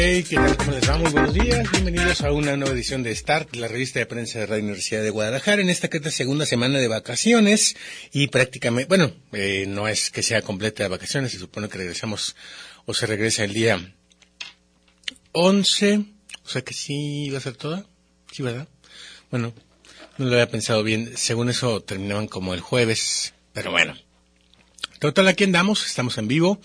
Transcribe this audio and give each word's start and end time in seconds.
Hey. 0.00 0.24
¿Cómo 0.58 0.70
les 0.70 0.88
va? 0.88 0.96
Muy 0.96 1.10
buenos 1.10 1.34
días. 1.34 1.68
Bienvenidos 1.72 2.20
a 2.20 2.30
una 2.30 2.56
nueva 2.56 2.72
edición 2.72 3.02
de 3.02 3.12
Start, 3.16 3.56
la 3.56 3.66
revista 3.66 3.98
de 3.98 4.06
prensa 4.06 4.38
de 4.38 4.46
Radio 4.46 4.62
Universidad 4.62 5.02
de 5.02 5.10
Guadalajara, 5.10 5.60
en 5.60 5.70
esta 5.70 5.88
que 5.88 5.98
es 5.98 6.14
segunda 6.14 6.46
semana 6.46 6.78
de 6.78 6.86
vacaciones 6.86 7.74
y 8.12 8.28
prácticamente, 8.28 8.88
bueno, 8.88 9.10
eh, 9.32 9.64
no 9.66 9.88
es 9.88 10.12
que 10.12 10.22
sea 10.22 10.42
completa 10.42 10.84
de 10.84 10.88
vacaciones, 10.88 11.32
se 11.32 11.40
supone 11.40 11.68
que 11.68 11.78
regresamos 11.78 12.36
o 12.86 12.94
se 12.94 13.06
regresa 13.06 13.42
el 13.42 13.52
día 13.52 13.92
11, 15.32 16.04
o 16.44 16.48
sea 16.48 16.62
que 16.62 16.74
sí 16.74 17.30
va 17.30 17.38
a 17.38 17.40
ser 17.40 17.56
toda, 17.56 17.84
sí, 18.30 18.44
¿verdad? 18.44 18.68
Bueno, 19.32 19.52
no 20.16 20.26
lo 20.26 20.32
había 20.34 20.48
pensado 20.48 20.84
bien, 20.84 21.16
según 21.16 21.48
eso 21.48 21.80
terminaban 21.80 22.28
como 22.28 22.54
el 22.54 22.60
jueves, 22.60 23.34
pero 23.52 23.72
bueno. 23.72 23.96
Total, 25.00 25.26
aquí 25.26 25.42
andamos, 25.42 25.84
estamos 25.86 26.18
en 26.18 26.28
vivo. 26.28 26.60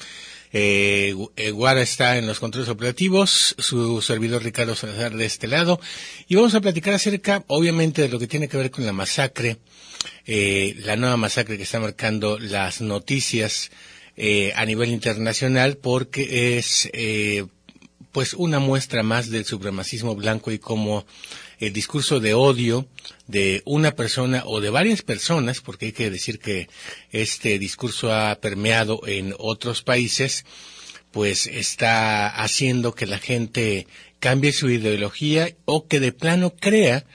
Eh, 0.53 1.15
Guara 1.51 1.81
está 1.81 2.17
en 2.17 2.27
los 2.27 2.39
controles 2.39 2.69
operativos, 2.69 3.55
su 3.57 4.01
servidor 4.01 4.43
Ricardo 4.43 4.75
Salazar 4.75 5.15
de 5.15 5.25
este 5.25 5.47
lado, 5.47 5.79
y 6.27 6.35
vamos 6.35 6.53
a 6.53 6.61
platicar 6.61 6.93
acerca, 6.93 7.43
obviamente, 7.47 8.03
de 8.03 8.09
lo 8.09 8.19
que 8.19 8.27
tiene 8.27 8.47
que 8.47 8.57
ver 8.57 8.69
con 8.69 8.85
la 8.85 8.93
masacre, 8.93 9.57
eh, 10.25 10.75
la 10.85 10.95
nueva 10.95 11.17
masacre 11.17 11.57
que 11.57 11.63
está 11.63 11.79
marcando 11.79 12.37
las 12.37 12.81
noticias 12.81 13.71
eh, 14.15 14.53
a 14.55 14.65
nivel 14.65 14.91
internacional, 14.91 15.77
porque 15.77 16.57
es, 16.57 16.87
eh, 16.93 17.45
pues, 18.11 18.35
una 18.35 18.59
muestra 18.59 19.01
más 19.01 19.31
del 19.31 19.45
supremacismo 19.45 20.15
blanco 20.15 20.51
y 20.51 20.59
cómo 20.59 21.05
el 21.59 21.73
discurso 21.73 22.19
de 22.19 22.33
odio 22.33 22.87
de 23.27 23.61
una 23.65 23.95
persona 23.95 24.43
o 24.45 24.61
de 24.61 24.69
varias 24.69 25.01
personas, 25.01 25.61
porque 25.61 25.87
hay 25.87 25.91
que 25.91 26.09
decir 26.09 26.39
que 26.39 26.69
este 27.11 27.59
discurso 27.59 28.13
ha 28.13 28.35
permeado 28.35 29.01
en 29.07 29.33
otros 29.37 29.81
países, 29.83 30.45
pues 31.11 31.47
está 31.47 32.27
haciendo 32.27 32.95
que 32.95 33.05
la 33.05 33.19
gente 33.19 33.87
cambie 34.19 34.53
su 34.53 34.69
ideología 34.69 35.55
o 35.65 35.87
que 35.87 35.99
de 35.99 36.11
plano 36.11 36.55
crea 36.55 37.05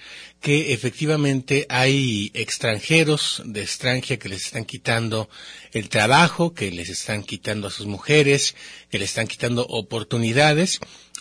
que 0.40 0.72
efectivamente 0.72 1.66
hay 1.68 2.30
extranjeros 2.34 3.42
de 3.44 3.62
extranjera 3.62 4.20
que 4.20 4.28
les 4.28 4.46
están 4.46 4.64
quitando 4.64 5.28
el 5.72 5.88
trabajo, 5.88 6.54
que 6.54 6.70
les 6.70 6.90
están 6.90 7.24
quitando 7.24 7.66
a 7.66 7.70
sus 7.70 7.86
mujeres, 7.86 8.54
que 8.90 8.98
les 8.98 9.10
están 9.10 9.26
quitando 9.26 9.66
oportunidades 9.66 10.78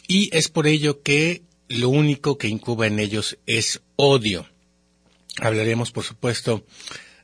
y 0.08 0.30
es 0.36 0.50
por 0.50 0.68
ello 0.68 1.02
que 1.02 1.42
lo 1.70 1.90
único 1.90 2.38
que 2.38 2.48
incuba 2.48 2.88
en 2.88 3.00
ellos 3.00 3.38
es 3.46 3.82
odio. 3.96 4.48
Hablaremos, 5.40 5.92
por 5.92 6.04
supuesto, 6.04 6.66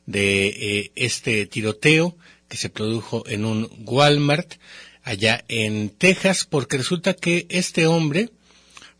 de 0.06 0.46
eh, 0.46 0.92
este 0.94 1.46
tiroteo 1.46 2.16
que 2.48 2.56
se 2.56 2.68
produjo 2.68 3.26
en 3.26 3.44
un 3.44 3.70
Walmart 3.84 4.54
allá 5.02 5.44
en 5.48 5.90
Texas, 5.90 6.44
porque 6.48 6.78
resulta 6.78 7.14
que 7.14 7.46
este 7.48 7.86
hombre, 7.86 8.30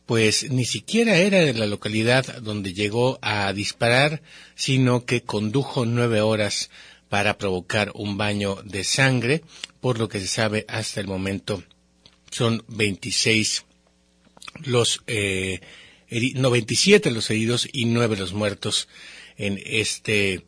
pues 0.07 0.51
ni 0.51 0.65
siquiera 0.65 1.17
era 1.19 1.41
de 1.41 1.55
la 1.55 1.67
localidad 1.67 2.43
donde 2.43 2.75
llegó 2.75 3.19
a 3.23 3.53
disparar, 3.53 4.23
sino 4.55 5.05
que 5.05 5.23
condujo 5.23 5.87
nueve 5.87 6.21
horas 6.21 6.71
para 7.09 7.39
provocar 7.39 7.93
un 7.95 8.17
baño 8.17 8.57
de 8.65 8.83
sangre, 8.83 9.43
por 9.81 9.99
lo 9.99 10.09
que 10.09 10.21
se 10.21 10.27
sabe 10.27 10.65
hasta 10.69 11.01
el 11.01 11.07
momento 11.07 11.63
son 12.35 12.65
26 12.67 13.65
los 14.63 15.03
eh, 15.07 15.61
97 16.11 17.11
los 17.11 17.31
heridos 17.31 17.69
y 17.73 17.87
9 17.87 18.17
los 18.17 18.33
muertos 18.33 18.89
en 19.37 19.61
este 19.65 20.45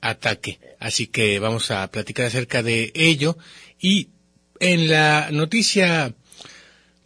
ataque. 0.00 0.60
Así 0.78 1.06
que 1.06 1.38
vamos 1.38 1.70
a 1.70 1.90
platicar 1.90 2.26
acerca 2.26 2.62
de 2.62 2.92
ello 2.94 3.38
y 3.80 4.08
en 4.60 4.88
la 4.88 5.30
noticia 5.30 6.14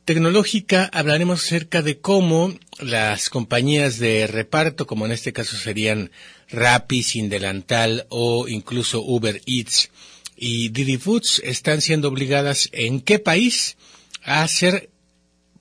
tecnológica 0.04 0.90
hablaremos 0.92 1.44
acerca 1.44 1.82
de 1.82 1.98
cómo 2.00 2.54
las 2.80 3.30
compañías 3.30 3.98
de 3.98 4.26
reparto, 4.26 4.86
como 4.86 5.06
en 5.06 5.12
este 5.12 5.32
caso 5.32 5.56
serían 5.56 6.10
Rappi, 6.50 7.02
Sin 7.02 7.28
Delantal 7.28 8.06
o 8.08 8.48
incluso 8.48 9.02
Uber 9.02 9.40
Eats 9.46 9.90
y 10.36 10.70
Didi 10.70 10.96
Foods, 10.96 11.40
están 11.44 11.80
siendo 11.80 12.08
obligadas 12.08 12.68
en 12.72 13.00
qué 13.00 13.18
país 13.18 13.76
a 14.24 14.42
hacer 14.42 14.90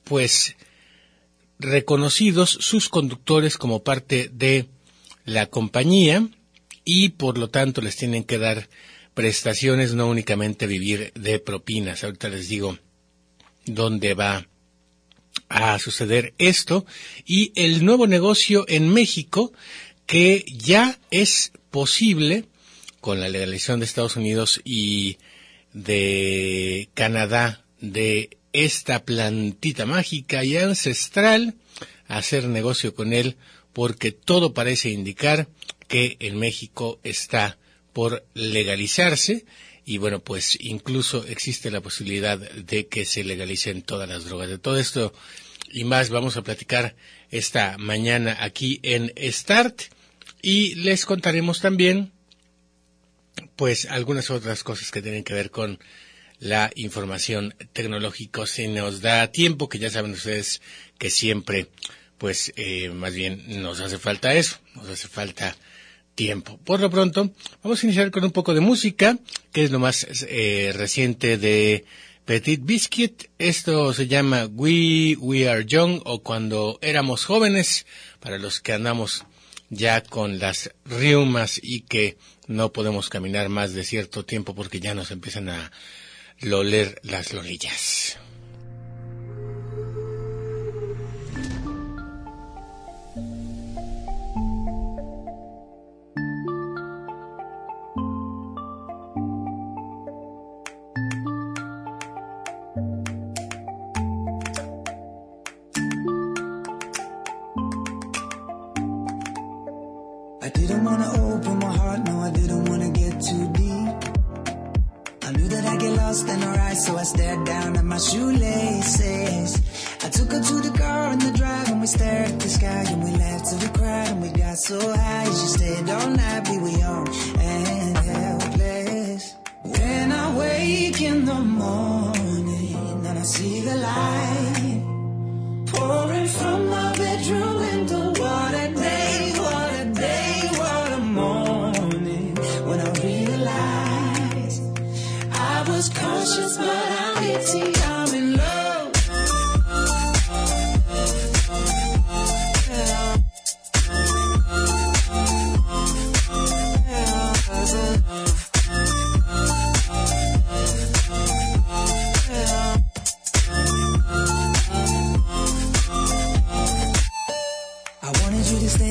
pues 0.03 0.55
reconocidos 1.61 2.49
sus 2.49 2.89
conductores 2.89 3.57
como 3.57 3.83
parte 3.83 4.29
de 4.33 4.67
la 5.25 5.45
compañía 5.45 6.27
y 6.83 7.09
por 7.09 7.37
lo 7.37 7.49
tanto 7.49 7.81
les 7.81 7.95
tienen 7.95 8.23
que 8.23 8.37
dar 8.37 8.69
prestaciones, 9.13 9.93
no 9.93 10.07
únicamente 10.07 10.67
vivir 10.67 11.11
de 11.13 11.39
propinas. 11.39 12.03
Ahorita 12.03 12.29
les 12.29 12.49
digo 12.49 12.77
dónde 13.65 14.13
va 14.13 14.47
a 15.49 15.77
suceder 15.79 16.33
esto 16.37 16.85
y 17.25 17.51
el 17.55 17.85
nuevo 17.85 18.07
negocio 18.07 18.65
en 18.67 18.89
México 18.89 19.53
que 20.05 20.43
ya 20.47 20.99
es 21.11 21.51
posible 21.69 22.45
con 22.99 23.19
la 23.19 23.29
legalización 23.29 23.79
de 23.79 23.85
Estados 23.85 24.15
Unidos 24.15 24.61
y 24.63 25.17
de 25.73 26.89
Canadá 26.93 27.65
de 27.79 28.37
esta 28.53 29.03
plantita 29.05 29.85
mágica 29.85 30.43
y 30.43 30.57
ancestral, 30.57 31.55
hacer 32.07 32.47
negocio 32.47 32.93
con 32.93 33.13
él, 33.13 33.37
porque 33.73 34.11
todo 34.11 34.53
parece 34.53 34.89
indicar 34.89 35.47
que 35.87 36.17
en 36.19 36.37
México 36.37 36.99
está 37.03 37.57
por 37.93 38.25
legalizarse 38.33 39.45
y 39.85 39.97
bueno, 39.97 40.19
pues 40.19 40.57
incluso 40.61 41.25
existe 41.27 41.71
la 41.71 41.81
posibilidad 41.81 42.37
de 42.37 42.87
que 42.87 43.05
se 43.05 43.23
legalicen 43.23 43.81
todas 43.81 44.07
las 44.07 44.25
drogas. 44.25 44.49
De 44.49 44.57
todo 44.57 44.77
esto 44.77 45.13
y 45.71 45.83
más 45.83 46.09
vamos 46.09 46.37
a 46.37 46.43
platicar 46.43 46.95
esta 47.29 47.77
mañana 47.77 48.37
aquí 48.39 48.79
en 48.83 49.11
Start 49.31 49.81
y 50.41 50.75
les 50.75 51.05
contaremos 51.05 51.61
también 51.61 52.11
pues 53.55 53.85
algunas 53.85 54.29
otras 54.29 54.63
cosas 54.63 54.91
que 54.91 55.01
tienen 55.01 55.23
que 55.23 55.33
ver 55.33 55.51
con 55.51 55.79
la 56.41 56.71
información 56.75 57.53
tecnológica 57.71 58.47
si 58.47 58.67
nos 58.67 59.01
da 59.01 59.31
tiempo, 59.31 59.69
que 59.69 59.77
ya 59.77 59.91
saben 59.91 60.11
ustedes 60.11 60.61
que 60.97 61.11
siempre, 61.11 61.67
pues, 62.17 62.51
eh, 62.55 62.89
más 62.89 63.13
bien 63.13 63.61
nos 63.61 63.79
hace 63.79 63.99
falta 63.99 64.33
eso, 64.33 64.57
nos 64.75 64.89
hace 64.89 65.07
falta 65.07 65.55
tiempo. 66.15 66.57
Por 66.65 66.79
lo 66.79 66.89
pronto, 66.89 67.31
vamos 67.61 67.81
a 67.81 67.85
iniciar 67.85 68.09
con 68.09 68.23
un 68.23 68.31
poco 68.31 68.55
de 68.55 68.59
música, 68.59 69.19
que 69.53 69.63
es 69.63 69.71
lo 69.71 69.77
más 69.77 70.07
eh, 70.27 70.73
reciente 70.75 71.37
de 71.37 71.85
Petit 72.25 72.61
Biscuit. 72.63 73.25
Esto 73.37 73.93
se 73.93 74.07
llama 74.07 74.47
We, 74.47 75.15
We 75.19 75.47
Are 75.47 75.63
Young 75.63 76.01
o 76.05 76.23
Cuando 76.23 76.79
éramos 76.81 77.23
jóvenes, 77.23 77.85
para 78.19 78.39
los 78.39 78.59
que 78.59 78.73
andamos 78.73 79.25
ya 79.69 80.01
con 80.01 80.39
las 80.39 80.71
riumas 80.85 81.59
y 81.61 81.81
que 81.81 82.17
no 82.47 82.73
podemos 82.73 83.09
caminar 83.09 83.49
más 83.49 83.73
de 83.73 83.83
cierto 83.83 84.25
tiempo 84.25 84.55
porque 84.55 84.79
ya 84.79 84.95
nos 84.95 85.11
empiezan 85.11 85.49
a 85.49 85.71
loler 86.41 86.99
las 87.03 87.33
lolillas. 87.33 88.00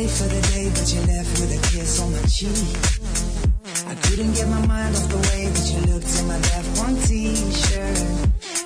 For 0.07 0.29
the 0.29 0.41
day, 0.53 0.71
but 0.71 0.87
you 0.93 1.01
left 1.03 1.31
with 1.41 1.53
a 1.53 1.61
kiss 1.69 2.01
on 2.01 2.13
my 2.13 2.23
cheek. 2.23 2.57
I 3.87 3.95
couldn't 4.07 4.33
get 4.33 4.49
my 4.49 4.65
mind 4.67 4.97
off 4.97 5.09
the 5.09 5.21
way 5.29 5.49
that 5.49 5.67
you 5.73 5.81
looked 5.93 6.13
in 6.19 6.27
my 6.27 6.39
left 6.39 6.79
one 6.79 6.97
t-shirt. 6.97 7.99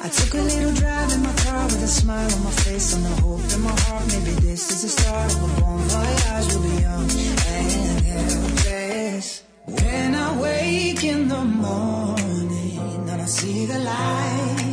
I 0.04 0.08
took 0.08 0.34
a 0.34 0.42
little 0.42 0.75
drive 0.75 1.12
in 1.12 1.22
my 1.22 1.34
car 1.44 1.64
with 1.64 1.82
a 1.82 1.88
smile 1.88 2.32
on 2.32 2.44
my 2.44 2.50
face 2.50 2.94
and 2.94 3.04
a 3.06 3.14
hope 3.22 3.40
in 3.52 3.60
my 3.62 3.75
heart. 3.84 4.06
Maybe 4.12 4.32
this 4.46 4.70
is 4.70 4.82
the 4.82 4.88
start 4.88 5.34
of 5.34 5.42
a 5.42 5.60
bon 5.60 5.78
voyage. 5.92 6.46
We'll 6.52 6.62
be 6.62 6.82
young 6.82 7.10
and 7.56 8.00
helpless. 8.12 9.42
When 9.66 10.14
I 10.14 10.40
wake 10.40 11.04
in 11.04 11.28
the 11.28 11.44
morning 11.44 13.08
and 13.08 13.22
I 13.22 13.25
see 13.25 13.66
the 13.66 13.78
light 13.78 14.63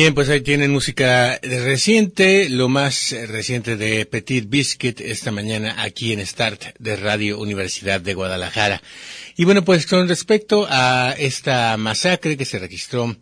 Bien, 0.00 0.14
pues 0.14 0.30
ahí 0.30 0.40
tienen 0.40 0.70
música 0.70 1.38
reciente, 1.42 2.48
lo 2.48 2.70
más 2.70 3.14
reciente 3.28 3.76
de 3.76 4.06
Petit 4.06 4.48
Biscuit 4.48 4.98
esta 4.98 5.30
mañana 5.30 5.74
aquí 5.76 6.14
en 6.14 6.26
Start 6.26 6.74
de 6.78 6.96
Radio 6.96 7.38
Universidad 7.38 8.00
de 8.00 8.14
Guadalajara. 8.14 8.80
Y 9.36 9.44
bueno, 9.44 9.62
pues 9.62 9.86
con 9.86 10.08
respecto 10.08 10.66
a 10.70 11.14
esta 11.18 11.76
masacre 11.76 12.38
que 12.38 12.46
se 12.46 12.58
registró 12.58 13.14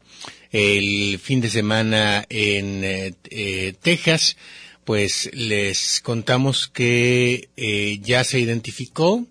el 0.52 1.18
fin 1.18 1.40
de 1.40 1.50
semana 1.50 2.24
en 2.28 2.84
eh, 2.84 3.14
eh, 3.28 3.74
Texas, 3.82 4.36
pues 4.84 5.30
les 5.32 6.00
contamos 6.00 6.68
que 6.68 7.48
eh, 7.56 7.98
ya 8.02 8.22
se 8.22 8.38
identificó 8.38 9.26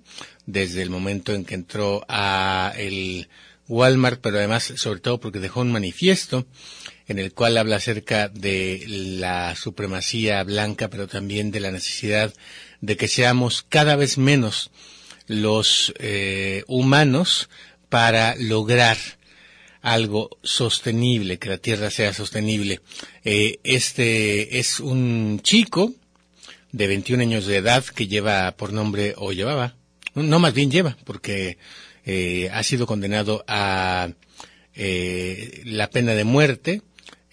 desde 0.46 0.82
el 0.82 0.90
momento 0.90 1.34
en 1.34 1.46
que 1.46 1.56
entró 1.56 2.04
a 2.10 2.74
el 2.76 3.30
Walmart, 3.70 4.20
pero 4.20 4.38
además, 4.38 4.74
sobre 4.76 5.00
todo 5.00 5.22
porque 5.22 5.40
dejó 5.40 5.62
un 5.62 5.72
manifiesto 5.72 6.46
en 7.08 7.20
el 7.20 7.34
cual 7.34 7.58
habla 7.58 7.78
acerca 7.78 8.28
de 8.28 8.84
la 8.88 9.56
supremacía 9.56 10.44
blanca, 10.44 10.90
pero 10.90 11.08
también 11.08 11.52
de 11.52 11.60
la 11.60 11.72
necesidad 11.72 12.34
de 12.82 12.98
que 12.98 13.08
seamos 13.08 13.66
cada 13.68 13.96
vez 13.96 14.18
menos 14.18 14.72
los 15.28 15.94
eh, 16.00 16.64
humanos 16.68 17.50
para 17.90 18.36
lograr 18.36 18.98
algo 19.82 20.38
sostenible, 20.44 21.40
que 21.40 21.50
la 21.50 21.58
tierra 21.58 21.90
sea 21.90 22.14
sostenible. 22.14 22.82
Eh, 23.24 23.60
este 23.64 24.60
es 24.60 24.80
un 24.80 25.40
chico 25.44 25.94
de 26.72 26.88
21 26.88 27.24
años 27.24 27.46
de 27.46 27.58
edad 27.58 27.86
que 27.86 28.08
lleva 28.08 28.52
por 28.58 28.74
nombre, 28.74 29.14
o 29.18 29.32
llevaba, 29.32 29.76
no 30.14 30.40
más 30.40 30.54
bien 30.54 30.72
lleva, 30.72 30.98
porque 31.06 31.58
eh, 32.06 32.50
ha 32.52 32.64
sido 32.64 32.86
condenado 32.86 33.44
a 33.48 34.10
eh, 34.76 35.62
la 35.66 35.90
pena 35.90 36.14
de 36.14 36.24
muerte. 36.24 36.82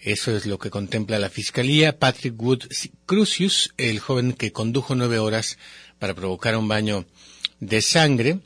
Eso 0.05 0.37
es 0.37 0.45
lo 0.45 0.59
que 0.59 0.69
contempla 0.69 1.17
la 1.17 1.31
fiscalía. 1.31 1.97
Patrick 1.97 2.39
Wood 2.39 2.65
Crucius, 3.07 3.73
el 3.77 3.99
joven 3.99 4.33
que 4.33 4.51
condujo 4.51 4.93
nueve 4.93 5.17
horas 5.17 5.57
para 5.97 6.13
provocar 6.13 6.55
un 6.55 6.67
baño 6.67 7.07
de 7.59 7.81
sangre 7.81 8.37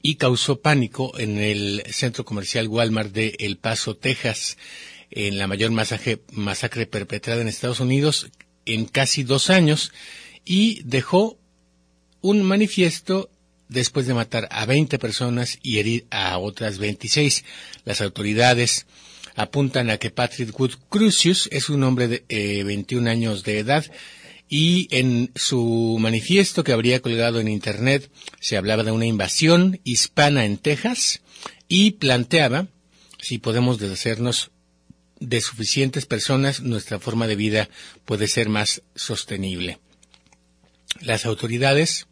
y 0.00 0.14
causó 0.14 0.60
pánico 0.60 1.18
en 1.18 1.38
el 1.38 1.82
centro 1.90 2.24
comercial 2.24 2.68
Walmart 2.68 3.10
de 3.10 3.34
El 3.40 3.56
Paso, 3.56 3.96
Texas, 3.96 4.58
en 5.10 5.38
la 5.38 5.48
mayor 5.48 5.72
masacre, 5.72 6.22
masacre 6.30 6.86
perpetrada 6.86 7.42
en 7.42 7.48
Estados 7.48 7.80
Unidos 7.80 8.28
en 8.64 8.84
casi 8.84 9.24
dos 9.24 9.50
años 9.50 9.92
y 10.44 10.82
dejó 10.84 11.36
un 12.20 12.44
manifiesto 12.44 13.28
después 13.68 14.06
de 14.06 14.14
matar 14.14 14.46
a 14.52 14.66
20 14.66 15.00
personas 15.00 15.58
y 15.64 15.80
herir 15.80 16.06
a 16.12 16.38
otras 16.38 16.78
26. 16.78 17.44
Las 17.84 18.00
autoridades 18.02 18.86
apuntan 19.38 19.88
a 19.88 19.98
que 19.98 20.10
Patrick 20.10 20.58
Wood 20.58 20.72
Crucius 20.88 21.48
es 21.52 21.70
un 21.70 21.84
hombre 21.84 22.08
de 22.08 22.24
eh, 22.28 22.64
21 22.64 23.08
años 23.08 23.44
de 23.44 23.60
edad 23.60 23.86
y 24.48 24.88
en 24.90 25.30
su 25.36 25.96
manifiesto 26.00 26.64
que 26.64 26.72
habría 26.72 27.00
colgado 27.00 27.38
en 27.38 27.46
Internet 27.46 28.10
se 28.40 28.56
hablaba 28.56 28.82
de 28.82 28.90
una 28.90 29.06
invasión 29.06 29.80
hispana 29.84 30.44
en 30.44 30.58
Texas 30.58 31.22
y 31.68 31.92
planteaba 31.92 32.66
si 33.20 33.38
podemos 33.38 33.78
deshacernos 33.78 34.50
de 35.20 35.40
suficientes 35.40 36.04
personas, 36.04 36.60
nuestra 36.60 36.98
forma 36.98 37.28
de 37.28 37.36
vida 37.36 37.68
puede 38.04 38.26
ser 38.26 38.48
más 38.48 38.82
sostenible. 38.96 39.78
Las 41.00 41.26
autoridades 41.26 42.08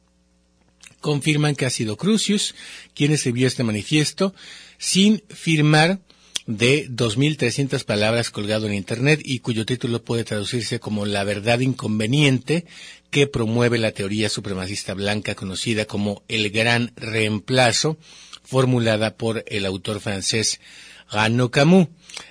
confirman 1.00 1.56
que 1.56 1.66
ha 1.66 1.70
sido 1.70 1.96
Crucius 1.96 2.54
quien 2.94 3.10
escribió 3.10 3.48
este 3.48 3.64
manifiesto 3.64 4.32
sin 4.78 5.24
firmar 5.28 6.00
de 6.46 6.88
2.300 6.88 7.84
palabras 7.84 8.30
colgado 8.30 8.66
en 8.66 8.74
Internet 8.74 9.20
y 9.24 9.40
cuyo 9.40 9.66
título 9.66 10.02
puede 10.04 10.24
traducirse 10.24 10.78
como 10.78 11.04
La 11.04 11.24
verdad 11.24 11.58
inconveniente 11.58 12.66
que 13.10 13.26
promueve 13.26 13.78
la 13.78 13.92
teoría 13.92 14.28
supremacista 14.28 14.94
blanca 14.94 15.34
conocida 15.34 15.86
como 15.86 16.22
el 16.28 16.50
gran 16.50 16.92
reemplazo, 16.96 17.98
formulada 18.44 19.16
por 19.16 19.44
el 19.48 19.66
autor 19.66 20.00
francés 20.00 20.60
Rano 21.10 21.50
Camus, 21.50 21.88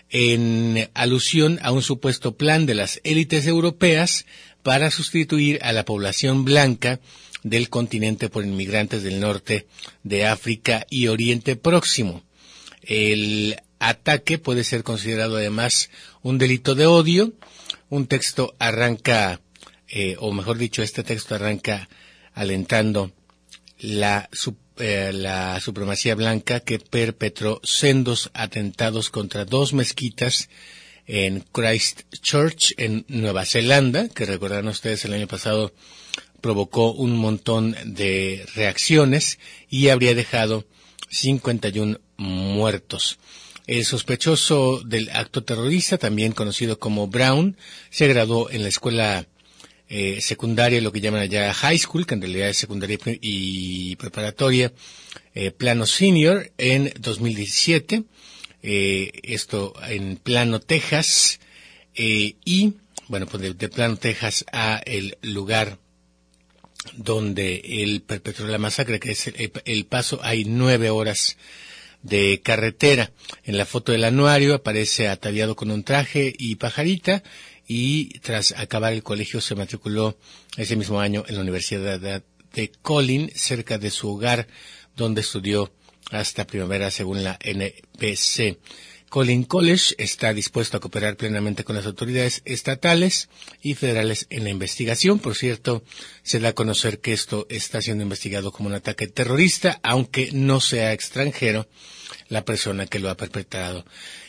en 0.10 0.89
alusión 0.93 1.60
a 1.62 1.72
un 1.72 1.81
supuesto 1.81 2.36
plan 2.38 2.65
de 2.65 2.75
las 2.75 3.01
élites 3.03 3.48
europeas 3.48 4.25
para 4.63 4.91
sustituir 4.91 5.60
a 5.62 5.74
la 5.74 5.86
población 5.86 6.45
blanca 6.45 7.00
del 7.43 7.69
continente 7.69 8.29
por 8.29 8.45
inmigrantes 8.45 9.03
del 9.03 9.19
norte 9.19 9.67
de 10.03 10.25
África 10.25 10.88
y 10.89 11.07
Oriente 11.07 11.55
Próximo. 11.55 12.24
El 12.81 13.57
ataque 13.79 14.38
puede 14.38 14.63
ser 14.63 14.84
considerado 14.84 15.38
además 15.38 15.89
un 16.22 16.38
delito 16.38 16.75
de 16.75 16.86
odio. 16.86 17.34
Un 17.89 18.08
texto 18.08 18.55
arranca, 18.60 19.41
eh, 19.88 20.15
o 20.20 20.32
mejor 20.32 20.58
dicho, 20.58 20.82
este 20.82 21.03
texto 21.03 21.36
arranca 21.36 21.88
alentando 22.34 23.12
la, 23.79 24.29
eh, 24.77 25.12
la 25.13 25.60
supremacía 25.60 26.15
blanca 26.15 26.60
que 26.60 26.79
perpetró 26.79 27.62
sendos 27.63 28.32
atentados 28.34 29.10
contra 29.10 29.46
dos 29.46 29.74
mezquitas 29.74 30.50
en 31.08 31.41
Christchurch, 31.51 32.74
en 32.77 33.05
Nueva 33.08 33.46
Zelanda, 33.46 34.10
que 34.10 34.25
recordarán 34.25 34.67
ustedes 34.67 35.05
el 35.05 35.13
año 35.13 35.27
pasado 35.27 35.74
provocó 36.41 36.91
un 36.91 37.17
montón 37.17 37.75
de 37.86 38.46
reacciones 38.55 39.39
y 39.70 39.89
habría 39.89 40.13
dejado 40.13 40.65
51 41.10 42.00
muertos. 42.17 43.17
El 43.67 43.84
sospechoso 43.84 44.81
del 44.86 45.10
acto 45.10 45.43
terrorista, 45.43 45.98
también 45.98 46.34
conocido 46.34 46.77
como 46.77 47.07
Brown, 47.07 47.57
se 47.89 48.07
graduó 48.07 48.51
en 48.51 48.62
la 48.62 48.69
escuela 48.69 49.25
eh, 49.89 50.19
secundaria, 50.22 50.81
lo 50.81 50.91
que 50.91 51.01
llaman 51.01 51.22
allá 51.22 51.53
high 51.53 51.77
school, 51.77 52.05
que 52.05 52.13
en 52.13 52.22
realidad 52.22 52.50
es 52.50 52.57
secundaria 52.57 53.00
y 53.22 53.95
preparatoria, 53.95 54.72
eh, 55.34 55.51
plano 55.51 55.88
senior, 55.88 56.51
en 56.57 56.93
2017. 57.00 58.03
Eh, 58.62 59.12
esto 59.24 59.74
en 59.88 60.17
plano 60.17 60.60
Texas. 60.60 61.39
y, 61.95 62.74
bueno, 63.07 63.25
pues 63.25 63.57
de, 63.57 63.69
plano 63.69 63.98
Texas 63.98 64.45
a 64.51 64.77
el 64.86 65.17
lugar 65.22 65.79
donde 66.98 67.62
él 67.63 68.03
perpetró 68.05 68.48
la 68.48 68.57
masacre, 68.60 69.00
que 69.00 69.12
es 69.12 69.31
el 69.65 69.86
paso, 69.86 70.19
hay 70.22 70.45
nueve 70.45 70.89
horas 70.91 71.38
de 72.06 72.42
carretera. 72.42 73.12
En 73.44 73.58
la 73.58 73.66
foto 73.66 73.92
del 73.92 74.04
anuario 74.04 74.54
aparece 74.54 75.10
ataviado 75.10 75.56
con 75.56 75.72
un 75.72 75.84
traje 75.84 76.34
y 76.38 76.56
pajarita 76.56 77.24
y 77.68 78.20
tras 78.20 78.52
acabar 78.52 78.94
el 78.94 79.02
colegio 79.02 79.42
se 79.42 79.56
matriculó 79.56 80.18
ese 80.56 80.76
mismo 80.76 81.00
año 81.00 81.24
en 81.28 81.36
la 81.36 81.42
Universidad 81.42 82.00
de 82.00 82.72
Colin, 82.84 83.32
cerca 83.34 83.80
de 83.80 83.90
su 83.90 84.10
hogar, 84.10 84.48
donde 84.96 85.22
estudió 85.22 85.74
hasta 86.12 86.46
primavera 86.46 86.92
según 86.92 87.24
la 87.24 87.40
NPC. 87.42 88.60
Colin 89.15 89.45
College 89.45 89.95
está 89.98 90.34
dispuesto 90.34 90.75
a 90.75 90.81
cooperar 90.81 91.15
plenamente 91.15 91.63
con 91.63 91.77
las 91.77 91.86
autoridades 91.86 92.41
estatales 92.43 93.29
y 93.62 93.74
federales 93.74 94.27
en 94.29 94.43
la 94.43 94.50
investigación. 94.50 95.19
Por 95.19 95.36
cierto, 95.36 95.86
se 96.22 96.41
da 96.41 96.50
a 96.50 96.53
conocer 96.53 97.00
que 97.00 97.13
esto 97.13 97.48
está 97.50 97.81
siendo 97.81 98.03
investigado 98.03 98.51
como 98.51 98.67
un 98.67 98.75
ataque 98.75 99.07
terrorista, 99.07 99.79
aunque 99.84 100.31
no 100.34 100.60
sea 100.60 100.91
extranjero 100.91 101.65
la 102.27 102.43
persona 102.43 102.88
que 102.88 103.00
lo 103.00 103.10
ha 103.10 103.15
perpetrado. 103.15 103.86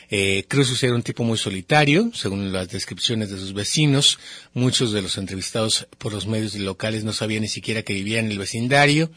Eh, 0.09 0.45
Cruz 0.47 0.81
era 0.81 0.95
un 0.95 1.03
tipo 1.03 1.25
muy 1.25 1.37
solitario, 1.37 2.09
según 2.13 2.53
las 2.53 2.69
descripciones 2.69 3.29
de 3.29 3.39
sus 3.39 3.51
vecinos. 3.51 4.19
Muchos 4.53 4.93
de 4.93 5.01
los 5.01 5.17
entrevistados 5.17 5.85
por 5.97 6.13
los 6.13 6.27
medios 6.27 6.55
locales 6.55 7.03
no 7.03 7.11
sabían 7.11 7.41
ni 7.41 7.49
siquiera 7.49 7.81
que 7.83 7.91
vivía 7.91 8.19
en 8.19 8.31
el 8.31 8.39
vecindario. 8.39 9.11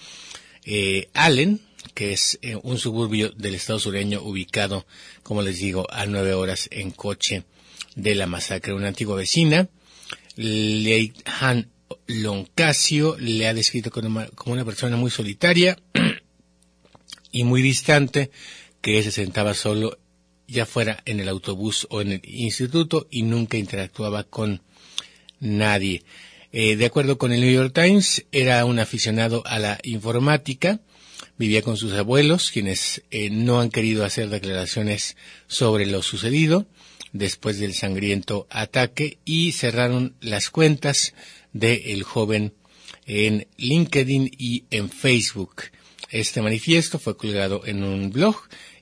Eh, 0.65 1.11
Allen, 1.15 1.61
que 1.95 2.13
es 2.13 2.39
eh, 2.43 2.57
un 2.63 2.79
suburbio 2.79 3.31
del 3.31 3.55
estado 3.55 3.79
sureño 3.79 4.23
ubicado, 4.23 4.87
como 5.23 5.43
les 5.43 5.59
digo, 5.59 5.87
a 5.91 6.07
nueve 6.07 6.35
horas 6.35 6.69
en 6.71 6.91
coche 6.91 7.45
de 7.95 8.15
la 8.15 8.27
masacre. 8.27 8.75
Una 8.75 8.89
antigua 8.89 9.17
vecina, 9.17 9.69
Han 11.41 11.71
Loncasio, 12.07 13.17
le 13.19 13.47
ha 13.47 13.55
descrito 13.55 13.91
como 13.91 14.53
una 14.53 14.65
persona 14.65 14.97
muy 14.97 15.11
solitaria 15.11 15.79
y 17.33 17.45
muy 17.45 17.63
distante, 17.63 18.31
que 18.81 19.03
se 19.03 19.11
sentaba 19.11 19.55
solo, 19.55 19.99
ya 20.47 20.67
fuera 20.67 21.03
en 21.05 21.21
el 21.21 21.29
autobús 21.29 21.87
o 21.91 22.01
en 22.01 22.13
el 22.13 22.21
instituto, 22.25 23.07
y 23.11 23.23
nunca 23.23 23.59
interactuaba 23.59 24.25
con 24.25 24.63
nadie. 25.39 26.03
Eh, 26.53 26.77
de 26.77 26.87
acuerdo 26.87 27.19
con 27.19 27.33
el 27.33 27.41
New 27.41 27.53
York 27.53 27.73
Times, 27.73 28.25
era 28.33 28.65
un 28.65 28.79
aficionado 28.79 29.43
a 29.47 29.59
la 29.59 29.79
informática, 29.85 30.81
vivía 31.41 31.63
con 31.63 31.79
sus 31.79 31.95
abuelos, 31.95 32.51
quienes 32.51 33.03
eh, 33.11 33.31
no 33.31 33.61
han 33.61 33.71
querido 33.71 34.05
hacer 34.05 34.29
declaraciones 34.29 35.17
sobre 35.47 35.87
lo 35.87 36.03
sucedido 36.03 36.67
después 37.15 37.59
del 37.59 37.73
sangriento 37.73 38.47
ataque 38.51 39.17
y 39.25 39.53
cerraron 39.53 40.15
las 40.21 40.51
cuentas 40.51 41.15
del 41.55 42.03
joven 42.03 42.53
en 43.07 43.49
LinkedIn 43.57 44.31
y 44.37 44.65
en 44.71 44.91
Facebook. 44.91 45.63
Este 46.11 46.43
manifiesto 46.43 46.99
fue 46.99 47.17
colgado 47.17 47.63
en 47.65 47.85
un 47.85 48.11
blog 48.11 48.37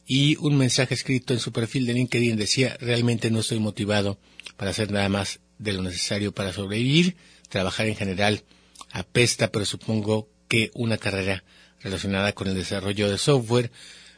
y 0.04 0.34
un 0.40 0.58
mensaje 0.58 0.94
escrito 0.94 1.34
en 1.34 1.38
su 1.38 1.52
perfil 1.52 1.86
de 1.86 1.94
LinkedIn 1.94 2.36
decía, 2.36 2.76
realmente 2.80 3.30
no 3.30 3.38
estoy 3.38 3.60
motivado 3.60 4.18
para 4.56 4.72
hacer 4.72 4.90
nada 4.90 5.08
más 5.08 5.38
de 5.60 5.74
lo 5.74 5.82
necesario 5.82 6.32
para 6.32 6.52
sobrevivir, 6.52 7.14
trabajar 7.48 7.86
en 7.86 7.94
general 7.94 8.42
apesta, 8.90 9.52
pero 9.52 9.64
supongo 9.64 10.28
que 10.48 10.72
una 10.74 10.98
carrera 10.98 11.44
relacionada 11.80 12.32
con 12.32 12.48
el 12.48 12.54
desarrollo 12.54 13.10
de 13.10 13.18
software 13.18 13.70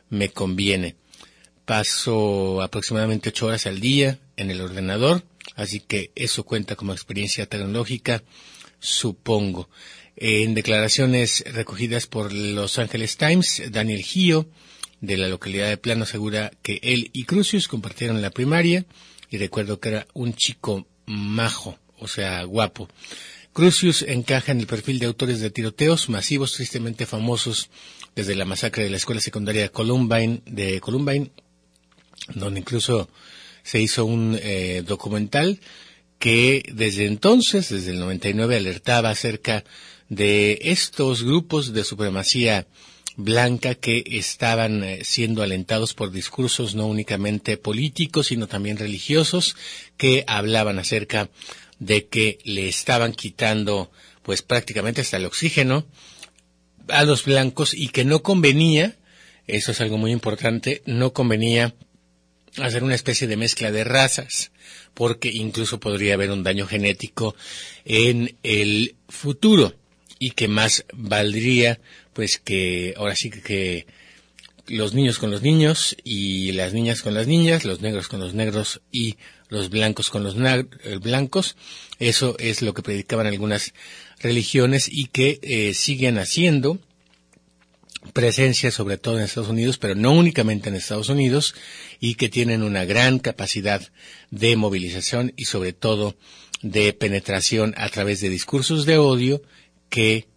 me 0.09 0.31
conviene. 0.31 0.97
Paso 1.64 2.62
aproximadamente 2.62 3.29
ocho 3.29 3.47
horas 3.47 3.67
al 3.67 3.81
día 3.81 4.19
en 4.37 4.50
el 4.50 4.61
ordenador, 4.61 5.23
así 5.55 5.81
que 5.81 6.11
eso 6.14 6.45
cuenta 6.45 6.76
como 6.76 6.93
experiencia 6.93 7.47
tecnológica, 7.47 8.23
supongo. 8.81 9.69
En 10.17 10.55
declaraciones 10.55 11.45
recogidas 11.47 12.07
por 12.07 12.33
Los 12.33 12.79
Angeles 12.79 13.17
Times, 13.17 13.62
Daniel 13.71 14.02
Gio, 14.02 14.49
de 15.00 15.17
la 15.17 15.29
localidad 15.29 15.69
de 15.69 15.76
Plano, 15.76 16.02
asegura 16.02 16.50
que 16.62 16.81
él 16.83 17.11
y 17.12 17.25
Crucius 17.25 17.69
compartieron 17.69 18.21
la 18.21 18.31
primaria 18.31 18.85
y 19.31 19.38
recuerdo 19.38 19.81
que 19.81 19.90
era 19.90 20.07
un 20.12 20.35
chico 20.35 20.87
majo, 21.07 21.79
o 21.99 22.09
sea, 22.09 22.43
guapo. 22.45 22.88
Crucius 23.52 24.02
encaja 24.02 24.52
en 24.52 24.61
el 24.61 24.66
perfil 24.66 24.99
de 24.99 25.07
autores 25.07 25.40
de 25.40 25.50
tiroteos 25.50 26.09
masivos 26.09 26.52
tristemente 26.52 27.07
famosos 27.07 27.69
desde 28.14 28.37
la 28.37 28.45
masacre 28.45 28.85
de 28.85 28.90
la 28.90 28.97
escuela 28.97 29.21
secundaria 29.21 29.69
Columbine, 29.71 30.42
de 30.47 30.80
Columbine, 30.80 31.30
donde 32.35 32.61
incluso 32.61 33.09
se 33.62 33.80
hizo 33.80 34.04
un 34.04 34.38
eh, 34.40 34.83
documental 34.87 35.61
que 36.19 36.62
desde 36.73 37.07
entonces, 37.07 37.71
desde 37.71 37.92
el 37.92 37.99
99, 37.99 38.57
alertaba 38.57 39.11
acerca 39.11 39.64
de 40.09 40.59
estos 40.62 41.23
grupos 41.25 41.73
de 41.73 41.83
supremacía 41.83 42.66
blanca 43.16 43.75
que 43.75 44.04
estaban 44.07 44.85
eh, 44.85 45.00
siendo 45.04 45.42
alentados 45.42 45.95
por 45.95 46.11
discursos 46.11 46.75
no 46.75 46.87
únicamente 46.87 47.57
políticos, 47.57 48.28
sino 48.28 48.47
también 48.47 48.76
religiosos, 48.76 49.57
que 49.97 50.25
hablaban 50.26 50.78
acerca 50.78 51.30
de 51.80 52.06
que 52.06 52.38
le 52.44 52.68
estaban 52.68 53.12
quitando 53.12 53.90
pues 54.22 54.42
prácticamente 54.42 55.00
hasta 55.00 55.16
el 55.16 55.25
oxígeno 55.25 55.87
a 56.88 57.04
los 57.04 57.25
blancos 57.25 57.75
y 57.75 57.88
que 57.88 58.04
no 58.04 58.22
convenía, 58.22 58.96
eso 59.46 59.72
es 59.72 59.80
algo 59.80 59.99
muy 59.99 60.12
importante, 60.12 60.82
no 60.87 61.12
convenía 61.12 61.75
hacer 62.58 62.84
una 62.84 62.94
especie 62.94 63.26
de 63.26 63.37
mezcla 63.37 63.70
de 63.70 63.84
razas, 63.84 64.52
porque 64.94 65.30
incluso 65.30 65.80
podría 65.80 66.14
haber 66.14 66.30
un 66.30 66.42
daño 66.42 66.66
genético 66.66 67.34
en 67.84 68.37
el 68.42 68.96
futuro 69.08 69.75
y 70.18 70.32
que 70.32 70.49
más 70.49 70.84
valdría 70.92 71.80
pues 72.12 72.38
que 72.38 72.94
ahora 72.96 73.14
sí 73.16 73.30
que 73.30 73.87
los 74.66 74.94
niños 74.94 75.18
con 75.18 75.30
los 75.30 75.42
niños 75.42 75.96
y 76.04 76.52
las 76.52 76.72
niñas 76.72 77.02
con 77.02 77.14
las 77.14 77.26
niñas, 77.26 77.64
los 77.64 77.80
negros 77.80 78.08
con 78.08 78.20
los 78.20 78.34
negros 78.34 78.82
y 78.92 79.16
los 79.50 79.69
blancos 79.69 80.09
con 80.09 80.25
los 80.25 80.37
eh, 80.37 80.97
blancos. 80.97 81.57
Eso 81.99 82.37
es 82.38 82.62
lo 82.62 82.73
que 82.73 82.83
predicaban 82.83 83.26
algunas 83.26 83.75
religiones 84.21 84.88
y 84.90 85.07
que 85.07 85.38
eh, 85.42 85.75
siguen 85.75 86.19
haciendo 86.19 86.78
presencia 88.14 88.71
sobre 88.71 88.97
todo 88.97 89.19
en 89.19 89.25
Estados 89.25 89.50
Unidos, 89.50 89.76
pero 89.76 89.95
no 89.95 90.12
únicamente 90.12 90.71
en 90.71 90.76
Estados 90.76 91.11
Unidos, 91.11 91.54
y 91.99 92.14
que 92.14 92.30
tienen 92.30 92.62
una 92.62 92.87
gran 92.87 93.19
capacidad 93.19 93.83
de 94.30 94.57
movilización 94.57 95.35
y 95.37 95.45
sobre 95.45 95.75
todo 95.75 96.16
de 96.62 96.95
penetración 96.95 97.75
a 97.76 97.88
través 97.90 98.21
de 98.21 98.30
discursos 98.30 98.87
de 98.87 98.97
odio 98.97 99.42
que 99.90 100.28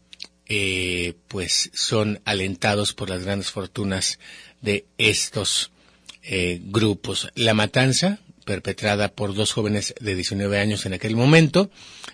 eh, 0.47 1.13
pues 1.29 1.71
son 1.73 2.19
alentados 2.25 2.93
por 2.93 3.09
las 3.09 3.23
grandes 3.23 3.51
fortunas 3.51 4.19
de 4.61 4.85
estos 4.97 5.71
grupos. 6.69 7.29
La 7.35 7.53
matanza, 7.53 8.19
perpetrada 8.43 9.09
por 9.09 9.33
dos 9.33 9.51
jóvenes 9.51 9.95
de 9.99 10.15
19 10.15 10.59
años 10.59 10.85
en 10.85 10.93
aquel 10.93 11.15
momento, 11.15 11.71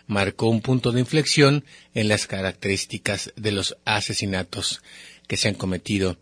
marcó 0.08 0.48
un 0.48 0.62
punto 0.62 0.92
de 0.92 1.02
inflexión 1.02 1.66
en 1.94 2.08
las 2.08 2.28
características 2.28 3.34
de 3.36 3.52
los 3.52 3.78
asesinatos 3.86 4.82
que 5.28 5.38
se 5.38 5.48
han 5.50 5.56
cometido 5.56 6.18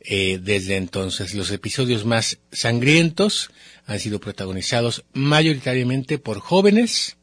eh, 0.00 0.38
desde 0.40 0.76
entonces. 0.76 1.34
Los 1.34 1.50
episodios 1.50 2.04
más 2.04 2.38
sangrientos 2.52 3.50
han 3.86 3.98
sido 3.98 4.20
protagonizados 4.20 5.04
mayoritariamente 5.12 6.18
por 6.18 6.40
jóvenes, 6.40 7.16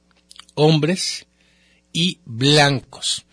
hombres 0.56 1.26
y 1.94 2.20
blancos. 2.26 3.26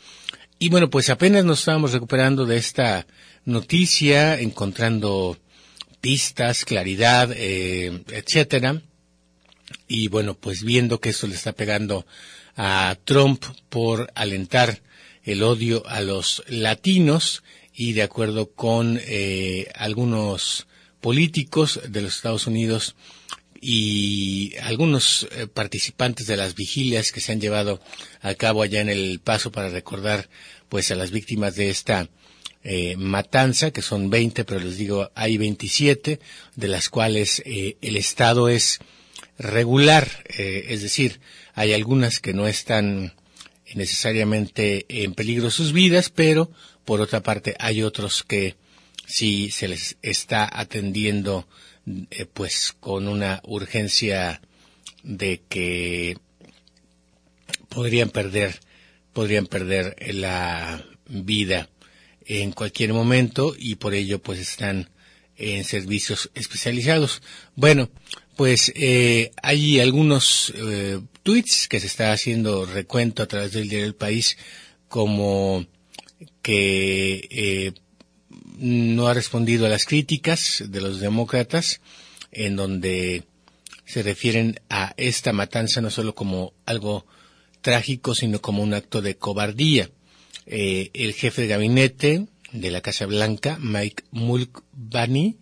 Y 0.58 0.68
bueno, 0.68 0.90
pues 0.90 1.10
apenas 1.10 1.44
nos 1.44 1.60
estábamos 1.60 1.92
recuperando 1.92 2.46
de 2.46 2.58
esta 2.58 3.06
noticia, 3.44 4.38
encontrando 4.38 5.38
pistas, 6.00 6.64
claridad, 6.64 7.30
eh, 7.34 8.02
etcétera. 8.08 8.82
Y 9.88 10.08
bueno, 10.08 10.34
pues 10.34 10.62
viendo 10.62 11.00
que 11.00 11.10
esto 11.10 11.26
le 11.26 11.34
está 11.34 11.52
pegando 11.52 12.06
a 12.56 12.96
Trump 13.04 13.44
por 13.68 14.12
alentar 14.14 14.82
el 15.24 15.42
odio 15.42 15.86
a 15.86 16.00
los 16.00 16.42
latinos 16.48 17.42
y 17.74 17.92
de 17.92 18.02
acuerdo 18.02 18.50
con 18.50 19.00
eh, 19.02 19.68
algunos 19.74 20.66
políticos 21.00 21.80
de 21.88 22.02
los 22.02 22.16
Estados 22.16 22.46
Unidos 22.46 22.94
y 23.60 24.54
algunos 24.62 25.28
eh, 25.32 25.46
participantes 25.46 26.26
de 26.26 26.36
las 26.36 26.54
vigilias 26.54 27.12
que 27.12 27.20
se 27.20 27.32
han 27.32 27.40
llevado 27.40 27.80
a 28.22 28.34
cabo 28.34 28.62
allá 28.62 28.80
en 28.80 28.88
el 28.88 29.20
paso 29.20 29.52
para 29.52 29.68
recordar 29.68 30.28
pues 30.68 30.90
a 30.90 30.94
las 30.94 31.10
víctimas 31.10 31.56
de 31.56 31.68
esta 31.68 32.08
eh, 32.62 32.96
matanza, 32.96 33.70
que 33.70 33.82
son 33.82 34.10
20, 34.10 34.44
pero 34.44 34.60
les 34.60 34.76
digo, 34.76 35.10
hay 35.14 35.38
27, 35.38 36.20
de 36.56 36.68
las 36.68 36.88
cuales 36.88 37.42
eh, 37.44 37.76
el 37.80 37.96
Estado 37.96 38.48
es 38.48 38.80
regular, 39.40 40.24
es 40.28 40.82
decir, 40.82 41.20
hay 41.54 41.72
algunas 41.72 42.20
que 42.20 42.34
no 42.34 42.46
están 42.46 43.14
necesariamente 43.74 44.84
en 44.88 45.14
peligro 45.14 45.50
sus 45.50 45.72
vidas, 45.72 46.10
pero 46.10 46.50
por 46.84 47.00
otra 47.00 47.22
parte 47.22 47.56
hay 47.58 47.82
otros 47.82 48.22
que 48.22 48.56
sí 49.06 49.50
se 49.50 49.68
les 49.68 49.96
está 50.02 50.48
atendiendo 50.52 51.48
eh, 52.10 52.26
pues 52.26 52.74
con 52.78 53.08
una 53.08 53.40
urgencia 53.44 54.40
de 55.02 55.40
que 55.48 56.18
podrían 57.68 58.10
perder 58.10 58.60
podrían 59.12 59.46
perder 59.46 59.96
la 60.14 60.84
vida 61.06 61.68
en 62.26 62.52
cualquier 62.52 62.92
momento 62.92 63.54
y 63.58 63.76
por 63.76 63.94
ello 63.94 64.20
pues 64.22 64.38
están 64.38 64.90
en 65.36 65.64
servicios 65.64 66.30
especializados. 66.34 67.22
Bueno, 67.56 67.90
pues 68.40 68.72
eh, 68.74 69.32
hay 69.42 69.80
algunos 69.80 70.54
eh, 70.56 70.98
tweets 71.22 71.68
que 71.68 71.78
se 71.78 71.88
está 71.88 72.10
haciendo 72.10 72.64
recuento 72.64 73.22
a 73.22 73.26
través 73.26 73.52
del 73.52 73.68
diario 73.68 73.84
del 73.84 73.94
país 73.94 74.38
como 74.88 75.66
que 76.40 77.28
eh, 77.30 77.72
no 78.56 79.08
ha 79.08 79.12
respondido 79.12 79.66
a 79.66 79.68
las 79.68 79.84
críticas 79.84 80.64
de 80.66 80.80
los 80.80 81.00
demócratas 81.00 81.82
en 82.32 82.56
donde 82.56 83.24
se 83.84 84.02
refieren 84.02 84.58
a 84.70 84.94
esta 84.96 85.34
matanza 85.34 85.82
no 85.82 85.90
solo 85.90 86.14
como 86.14 86.54
algo 86.64 87.04
trágico, 87.60 88.14
sino 88.14 88.40
como 88.40 88.62
un 88.62 88.72
acto 88.72 89.02
de 89.02 89.18
cobardía. 89.18 89.90
Eh, 90.46 90.88
el 90.94 91.12
jefe 91.12 91.42
de 91.42 91.48
gabinete 91.48 92.26
de 92.52 92.70
la 92.70 92.80
Casa 92.80 93.04
Blanca, 93.04 93.58
Mike 93.60 94.04
Mulvaney, 94.12 95.36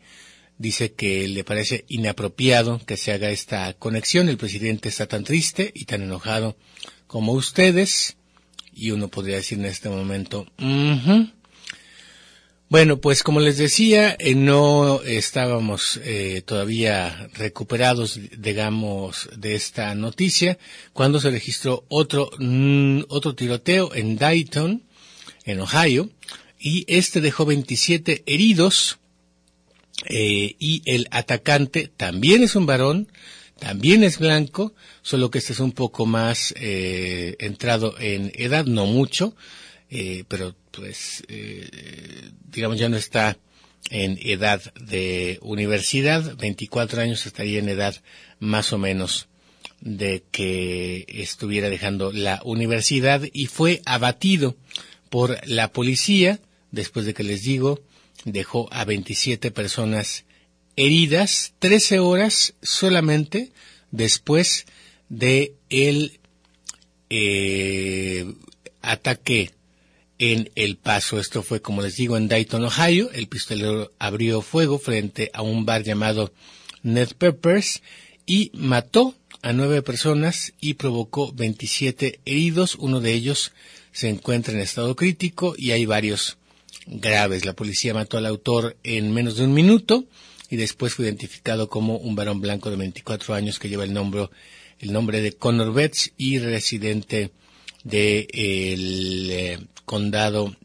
dice 0.59 0.93
que 0.93 1.27
le 1.29 1.45
parece 1.45 1.85
inapropiado 1.89 2.81
que 2.85 2.97
se 2.97 3.13
haga 3.13 3.31
esta 3.31 3.73
conexión. 3.75 4.29
El 4.29 4.37
presidente 4.37 4.89
está 4.89 5.07
tan 5.07 5.25
triste 5.25 5.71
y 5.75 5.85
tan 5.85 6.03
enojado 6.03 6.57
como 7.07 7.33
ustedes. 7.33 8.17
Y 8.75 8.91
uno 8.91 9.09
podría 9.09 9.37
decir 9.37 9.59
en 9.59 9.65
este 9.65 9.89
momento, 9.89 10.47
bueno, 12.69 13.01
pues 13.01 13.23
como 13.23 13.41
les 13.41 13.57
decía, 13.57 14.15
eh, 14.19 14.35
no 14.35 15.03
estábamos 15.03 15.99
eh, 16.05 16.43
todavía 16.45 17.29
recuperados, 17.35 18.21
digamos, 18.37 19.31
de 19.37 19.55
esta 19.55 19.95
noticia 19.95 20.59
cuando 20.93 21.19
se 21.19 21.31
registró 21.31 21.87
otro 21.89 22.31
mm, 22.39 23.05
otro 23.09 23.35
tiroteo 23.35 23.95
en 23.95 24.17
Dayton, 24.17 24.83
en 25.45 25.61
Ohio, 25.61 26.11
y 26.61 26.85
este 26.89 27.21
dejó 27.21 27.47
27 27.47 28.23
heridos 28.27 28.99
eh, 30.07 30.55
y 30.59 30.83
el 30.87 31.09
atacante 31.11 31.91
también 31.97 32.43
es 32.43 32.57
un 32.57 32.67
varón, 32.67 33.09
también 33.59 34.05
es 34.05 34.19
blanco, 34.19 34.75
solo 35.03 35.31
que 35.31 35.39
este 35.39 35.53
es 35.53 35.61
un 35.61 35.73
poco 35.73 36.07
más 36.07 36.55
entrado 36.57 37.97
en 37.99 38.31
edad, 38.37 38.67
no 38.67 38.87
mucho, 38.87 39.35
pero 40.29 40.55
pues, 40.79 41.25
eh, 41.29 41.69
digamos, 42.53 42.79
ya 42.79 42.89
no 42.89 42.97
está 42.97 43.37
en 43.91 44.17
edad 44.23 44.63
de 44.75 45.39
universidad, 45.43 46.37
24 46.37 47.03
años 47.03 47.27
estaría 47.27 47.59
en 47.59 47.69
edad 47.69 47.97
más 48.39 48.73
o 48.73 48.79
menos 48.79 49.27
de 49.81 50.23
que 50.31 51.05
estuviera 51.09 51.69
dejando 51.69 52.13
la 52.13 52.41
universidad 52.45 53.23
y 53.33 53.47
fue 53.47 53.83
abatido 53.87 54.57
por 55.11 55.37
la 55.49 55.73
policía, 55.73 56.39
después 56.71 57.05
de 57.05 57.15
que 57.15 57.25
les 57.25 57.43
digo, 57.43 57.81
dejó 58.25 58.69
a 58.73 58.85
27 58.85 59.51
personas 59.51 60.25
heridas 60.77 61.55
13 61.59 61.99
horas 61.99 62.55
solamente 62.63 63.53
después 63.91 64.67
de 65.09 65.55
el 65.71 66.21
eh, 67.11 68.33
ataque 68.83 69.51
en 70.19 70.51
El 70.55 70.77
Paso. 70.77 71.19
Esto 71.19 71.43
fue, 71.43 71.63
como 71.63 71.83
les 71.83 71.97
digo, 71.97 72.17
en 72.17 72.29
Dayton, 72.29 72.65
Ohio. 72.65 73.11
El 73.13 73.29
pistolero 73.29 73.93
abrió 73.99 74.43
fuego 74.43 74.79
frente 74.79 75.31
a 75.33 75.43
un 75.43 75.65
bar 75.65 75.83
llamado 75.83 76.33
Ned 76.83 77.11
Peppers 77.17 77.83
y 78.27 78.51
mató 78.55 79.15
a 79.43 79.53
nueve 79.53 79.83
personas 79.83 80.53
y 80.61 80.75
provocó 80.75 81.33
27 81.33 82.21
heridos. 82.25 82.75
Uno 82.77 83.01
de 83.01 83.13
ellos 83.15 83.53
se 83.93 84.09
encuentra 84.09 84.55
en 84.55 84.61
estado 84.61 84.95
crítico 84.97 85.55
y 85.57 85.71
hay 85.71 85.87
varios 85.87 86.38
graves. 86.89 87.45
La 87.45 87.53
policía 87.53 87.95
mató 87.95 88.19
al 88.19 88.27
autor 88.27 88.77
en 88.83 89.13
menos 89.13 89.37
de 89.37 89.45
un 89.45 89.55
minuto 89.55 90.05
y 90.51 90.57
después 90.57 90.95
fue 90.95 91.05
identificado 91.05 91.69
como 91.69 91.97
un 91.97 92.15
varón 92.15 92.41
blanco 92.41 92.71
de 92.71 92.77
24 92.77 93.35
años 93.35 93.59
que 93.59 93.69
lleva 93.69 93.85
el 93.85 93.93
nombre, 93.93 94.29
el 94.79 94.93
nombre 94.93 95.21
de 95.21 95.33
Connor 95.33 95.73
Betts 95.73 96.13
y 96.17 96.39
residente 96.39 97.31
de 97.85 98.27
el 98.33 99.31
eh, 99.31 99.59
condado 99.85 100.57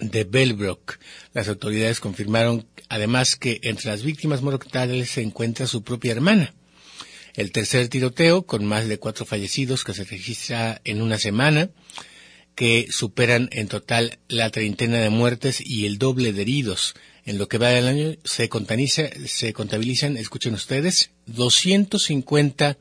de 0.00 0.24
Bellbrook. 0.24 0.98
Las 1.32 1.48
autoridades 1.48 2.00
confirmaron 2.00 2.66
además 2.88 3.36
que 3.36 3.60
entre 3.62 3.90
las 3.90 4.02
víctimas 4.02 4.42
mortales 4.42 5.10
se 5.10 5.22
encuentra 5.22 5.66
su 5.66 5.82
propia 5.82 6.12
hermana. 6.12 6.54
El 7.34 7.52
tercer 7.52 7.88
tiroteo, 7.88 8.46
con 8.46 8.64
más 8.64 8.88
de 8.88 8.98
cuatro 8.98 9.24
fallecidos 9.24 9.84
que 9.84 9.94
se 9.94 10.04
registra 10.04 10.80
en 10.84 11.00
una 11.00 11.18
semana, 11.18 11.70
que 12.58 12.88
superan 12.90 13.48
en 13.52 13.68
total 13.68 14.18
la 14.26 14.50
treintena 14.50 14.98
de 14.98 15.10
muertes 15.10 15.60
y 15.64 15.86
el 15.86 15.96
doble 15.96 16.32
de 16.32 16.42
heridos. 16.42 16.96
En 17.24 17.38
lo 17.38 17.46
que 17.46 17.56
va 17.56 17.68
del 17.68 17.86
año 17.86 18.16
se, 18.24 18.50
se 19.28 19.52
contabilizan, 19.52 20.16
escuchen 20.16 20.54
ustedes, 20.54 21.12
250 21.26 22.76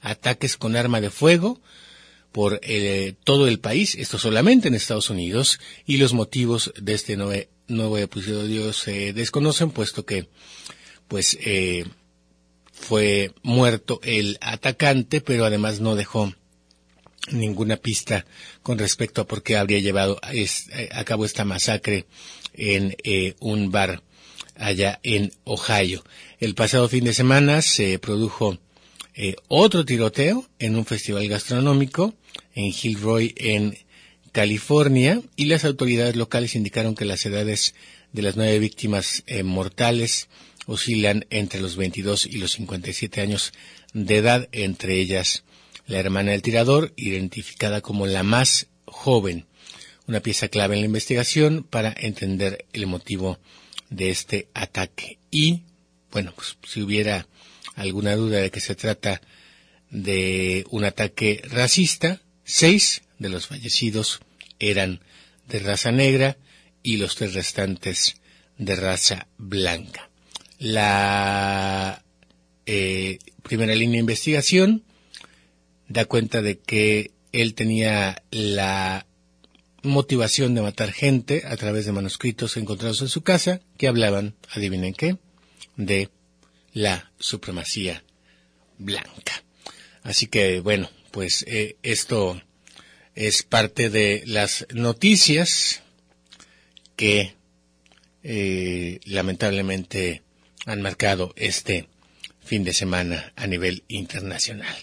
ataques 0.00 0.56
con 0.56 0.76
arma 0.76 1.00
de 1.00 1.10
fuego, 1.10 1.60
por 2.30 2.60
eh, 2.62 3.14
todo 3.24 3.48
el 3.48 3.58
país, 3.58 3.96
esto 3.96 4.16
solamente 4.20 4.68
en 4.68 4.76
Estados 4.76 5.10
Unidos, 5.10 5.58
y 5.86 5.96
los 5.96 6.12
motivos 6.12 6.72
de 6.80 6.94
este 6.94 7.16
nuevo 7.16 7.98
episodio 7.98 8.72
se 8.72 9.12
desconocen, 9.12 9.72
puesto 9.72 10.06
que, 10.06 10.28
pues, 11.08 11.36
eh, 11.40 11.84
fue 12.70 13.32
muerto 13.42 13.98
el 14.04 14.38
atacante, 14.40 15.20
pero 15.20 15.46
además 15.46 15.80
no 15.80 15.96
dejó 15.96 16.32
ninguna 17.30 17.76
pista 17.76 18.24
con 18.62 18.78
respecto 18.78 19.20
a 19.20 19.26
por 19.26 19.42
qué 19.42 19.56
habría 19.56 19.80
llevado 19.80 20.18
a, 20.22 20.34
eh, 20.34 20.48
cabo 21.04 21.24
esta 21.24 21.44
masacre 21.44 22.06
en 22.54 22.96
un 23.40 23.70
bar 23.70 24.02
allá 24.54 25.00
en 25.02 25.32
Ohio. 25.44 26.04
El 26.40 26.54
pasado 26.54 26.88
fin 26.88 27.04
de 27.04 27.14
semana 27.14 27.62
se 27.62 27.98
produjo 27.98 28.58
otro 29.48 29.84
tiroteo 29.84 30.46
en 30.58 30.76
un 30.76 30.84
festival 30.84 31.26
gastronómico 31.28 32.14
en 32.54 32.72
Gilroy, 32.72 33.34
en 33.36 33.76
California, 34.32 35.22
y 35.36 35.46
las 35.46 35.64
autoridades 35.64 36.16
locales 36.16 36.56
indicaron 36.56 36.94
que 36.94 37.04
las 37.04 37.24
edades 37.24 37.74
de 38.12 38.22
las 38.22 38.36
nueve 38.36 38.58
víctimas 38.58 39.22
eh, 39.26 39.42
mortales 39.42 40.28
oscilan 40.66 41.26
entre 41.30 41.60
los 41.60 41.76
22 41.76 42.26
y 42.26 42.38
los 42.38 42.52
57 42.52 43.20
años 43.20 43.52
de 43.92 44.16
edad, 44.16 44.48
entre 44.52 45.00
ellas 45.00 45.44
la 45.86 45.98
hermana 45.98 46.32
del 46.32 46.42
tirador, 46.42 46.92
identificada 46.96 47.80
como 47.80 48.06
la 48.06 48.22
más 48.22 48.68
joven, 48.84 49.46
una 50.06 50.20
pieza 50.20 50.48
clave 50.48 50.74
en 50.74 50.80
la 50.80 50.86
investigación 50.86 51.64
para 51.64 51.94
entender 51.96 52.66
el 52.72 52.86
motivo 52.86 53.38
de 53.90 54.10
este 54.10 54.48
ataque. 54.54 55.18
Y, 55.30 55.62
bueno, 56.10 56.32
pues 56.34 56.56
si 56.66 56.82
hubiera 56.82 57.26
alguna 57.74 58.14
duda 58.16 58.38
de 58.38 58.50
que 58.50 58.60
se 58.60 58.74
trata 58.74 59.20
de 59.90 60.64
un 60.70 60.84
ataque 60.84 61.42
racista, 61.44 62.20
Seis 62.48 63.02
de 63.18 63.28
los 63.28 63.48
fallecidos 63.48 64.20
eran 64.60 65.00
de 65.48 65.58
raza 65.58 65.90
negra 65.90 66.38
y 66.80 66.96
los 66.96 67.16
tres 67.16 67.34
restantes 67.34 68.14
de 68.56 68.76
raza 68.76 69.26
blanca. 69.36 70.08
La 70.60 72.04
eh, 72.66 73.18
primera 73.42 73.74
línea 73.74 73.94
de 73.94 73.98
investigación 73.98 74.84
da 75.88 76.04
cuenta 76.04 76.42
de 76.42 76.58
que 76.58 77.12
él 77.32 77.54
tenía 77.54 78.22
la 78.30 79.06
motivación 79.82 80.54
de 80.54 80.62
matar 80.62 80.92
gente 80.92 81.42
a 81.46 81.56
través 81.56 81.86
de 81.86 81.92
manuscritos 81.92 82.56
encontrados 82.56 83.02
en 83.02 83.08
su 83.08 83.22
casa 83.22 83.60
que 83.78 83.88
hablaban, 83.88 84.34
adivinen 84.50 84.94
qué, 84.94 85.16
de 85.76 86.10
la 86.72 87.12
supremacía 87.18 88.02
blanca. 88.78 89.44
Así 90.02 90.26
que 90.26 90.60
bueno, 90.60 90.90
pues 91.10 91.44
eh, 91.48 91.76
esto 91.82 92.40
es 93.14 93.42
parte 93.42 93.88
de 93.90 94.22
las 94.26 94.66
noticias 94.74 95.82
que 96.96 97.34
eh, 98.22 99.00
lamentablemente 99.04 100.22
han 100.66 100.82
marcado 100.82 101.32
este 101.36 101.88
fin 102.44 102.64
de 102.64 102.72
semana 102.72 103.32
a 103.36 103.46
nivel 103.46 103.84
internacional. 103.88 104.76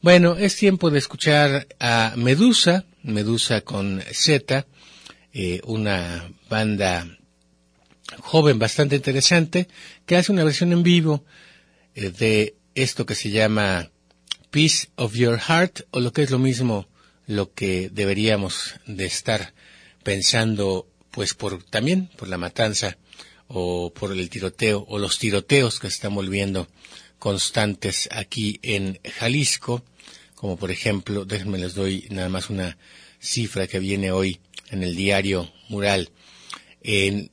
Bueno, 0.00 0.36
es 0.36 0.54
tiempo 0.54 0.90
de 0.90 0.98
escuchar 1.00 1.66
a 1.80 2.12
Medusa, 2.16 2.84
Medusa 3.02 3.62
con 3.62 4.00
Z, 4.12 4.64
eh, 5.32 5.60
una 5.64 6.30
banda 6.48 7.18
joven 8.20 8.60
bastante 8.60 8.94
interesante 8.94 9.66
que 10.06 10.16
hace 10.16 10.30
una 10.30 10.44
versión 10.44 10.72
en 10.72 10.84
vivo 10.84 11.24
eh, 11.96 12.10
de 12.10 12.54
esto 12.76 13.06
que 13.06 13.16
se 13.16 13.30
llama 13.30 13.90
Peace 14.52 14.86
of 14.94 15.14
Your 15.14 15.40
Heart 15.40 15.80
o 15.90 15.98
lo 15.98 16.12
que 16.12 16.22
es 16.22 16.30
lo 16.30 16.38
mismo 16.38 16.88
lo 17.26 17.52
que 17.52 17.90
deberíamos 17.92 18.76
de 18.86 19.04
estar 19.04 19.52
pensando 20.04 20.86
pues 21.10 21.34
por 21.34 21.60
también 21.64 22.08
por 22.16 22.28
la 22.28 22.38
matanza 22.38 22.98
o 23.48 23.92
por 23.92 24.12
el 24.12 24.30
tiroteo 24.30 24.86
o 24.88 25.00
los 25.00 25.18
tiroteos 25.18 25.80
que 25.80 25.88
se 25.88 25.94
están 25.94 26.14
volviendo 26.14 26.68
constantes 27.18 28.08
aquí 28.12 28.60
en 28.62 29.00
Jalisco, 29.18 29.82
como 30.34 30.56
por 30.56 30.70
ejemplo, 30.70 31.24
déjenme 31.24 31.58
les 31.58 31.74
doy 31.74 32.06
nada 32.10 32.28
más 32.28 32.50
una 32.50 32.76
cifra 33.18 33.66
que 33.66 33.78
viene 33.78 34.12
hoy 34.12 34.40
en 34.70 34.82
el 34.82 34.94
diario 34.94 35.50
Mural. 35.68 36.10
En, 36.82 37.30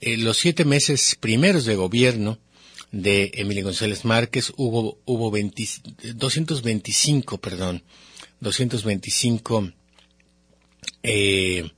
los 0.00 0.38
siete 0.38 0.64
meses 0.64 1.16
primeros 1.18 1.64
de 1.64 1.74
gobierno 1.74 2.38
de 2.92 3.32
Emilio 3.34 3.64
González 3.64 4.04
Márquez 4.04 4.52
hubo, 4.56 4.98
hubo 5.04 5.30
225, 5.30 7.38
perdón, 7.38 7.82
225 8.40 9.72
eh, 11.02 11.70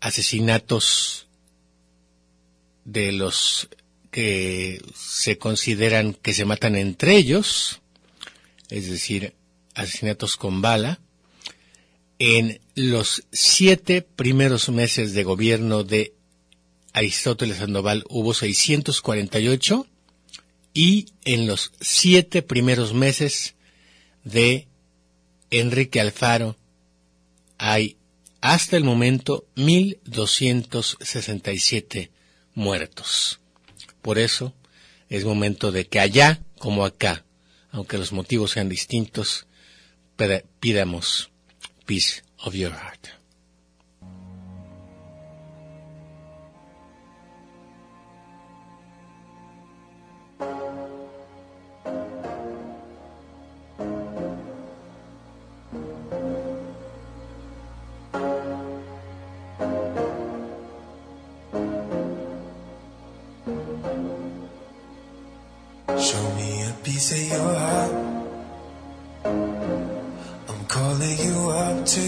asesinatos 0.00 1.28
de 2.84 3.12
los 3.12 3.68
que 4.18 4.82
se 4.96 5.38
consideran 5.38 6.12
que 6.12 6.34
se 6.34 6.44
matan 6.44 6.74
entre 6.74 7.16
ellos, 7.16 7.80
es 8.68 8.90
decir, 8.90 9.34
asesinatos 9.76 10.36
con 10.36 10.60
bala, 10.60 10.98
en 12.18 12.60
los 12.74 13.22
siete 13.30 14.02
primeros 14.02 14.70
meses 14.70 15.14
de 15.14 15.22
gobierno 15.22 15.84
de 15.84 16.14
Aristóteles 16.92 17.58
Sandoval 17.58 18.02
hubo 18.08 18.34
648 18.34 19.86
y 20.74 21.06
en 21.24 21.46
los 21.46 21.70
siete 21.80 22.42
primeros 22.42 22.94
meses 22.94 23.54
de 24.24 24.66
Enrique 25.52 26.00
Alfaro 26.00 26.56
hay 27.56 27.98
hasta 28.40 28.76
el 28.76 28.82
momento 28.82 29.46
1267 29.54 32.10
muertos. 32.56 33.38
Por 34.08 34.18
eso 34.18 34.54
es 35.10 35.26
momento 35.26 35.70
de 35.70 35.86
que 35.86 36.00
allá 36.00 36.40
como 36.58 36.86
acá, 36.86 37.26
aunque 37.70 37.98
los 37.98 38.10
motivos 38.10 38.52
sean 38.52 38.70
distintos, 38.70 39.46
pidamos 40.60 41.30
peace 41.84 42.22
of 42.38 42.54
your 42.54 42.72
heart. 42.72 43.17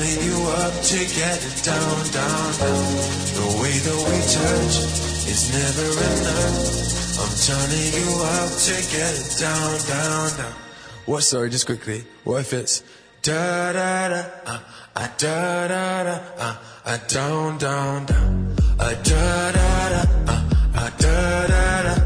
I'm 0.00 0.22
you 0.24 0.46
up 0.48 0.72
to 0.82 0.96
get 0.96 1.44
it 1.44 1.62
down, 1.62 1.96
down, 2.08 2.52
down. 2.56 2.84
The 3.36 3.46
way 3.60 3.76
that 3.84 4.00
we 4.08 4.16
touch 4.32 4.76
is 5.28 5.52
never 5.52 5.88
enough. 6.08 7.20
I'm 7.20 7.32
turning 7.44 7.92
you 8.00 8.08
up 8.40 8.48
to 8.48 8.76
get 8.96 9.12
it 9.12 9.36
down, 9.38 9.78
down, 9.88 10.36
down. 10.38 10.54
What? 11.04 11.22
Sorry, 11.22 11.50
just 11.50 11.66
quickly. 11.66 12.04
What 12.24 12.40
if 12.40 12.52
it's 12.54 12.82
da 13.20 13.72
da 13.74 14.08
da, 14.08 14.24
uh, 14.46 14.60
uh, 14.96 15.08
da 15.18 15.68
da 15.68 16.02
da, 16.04 16.18
uh, 16.38 16.56
uh, 16.86 16.98
down, 17.08 17.58
down, 17.58 18.06
down, 18.06 18.56
uh, 18.78 18.94
da 19.02 19.52
da 19.52 19.88
da, 19.90 20.04
uh, 20.28 20.50
uh, 20.76 20.90
da 20.96 21.46
da. 21.46 21.60
Show 21.82 21.99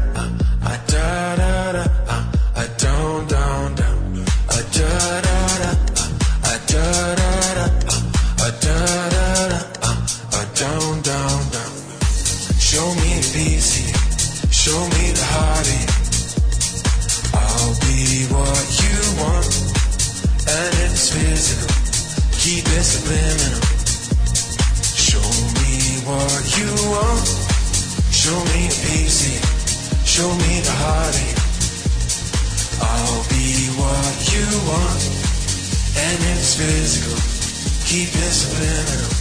keep 37.95 38.09
subliminal. 38.09 39.11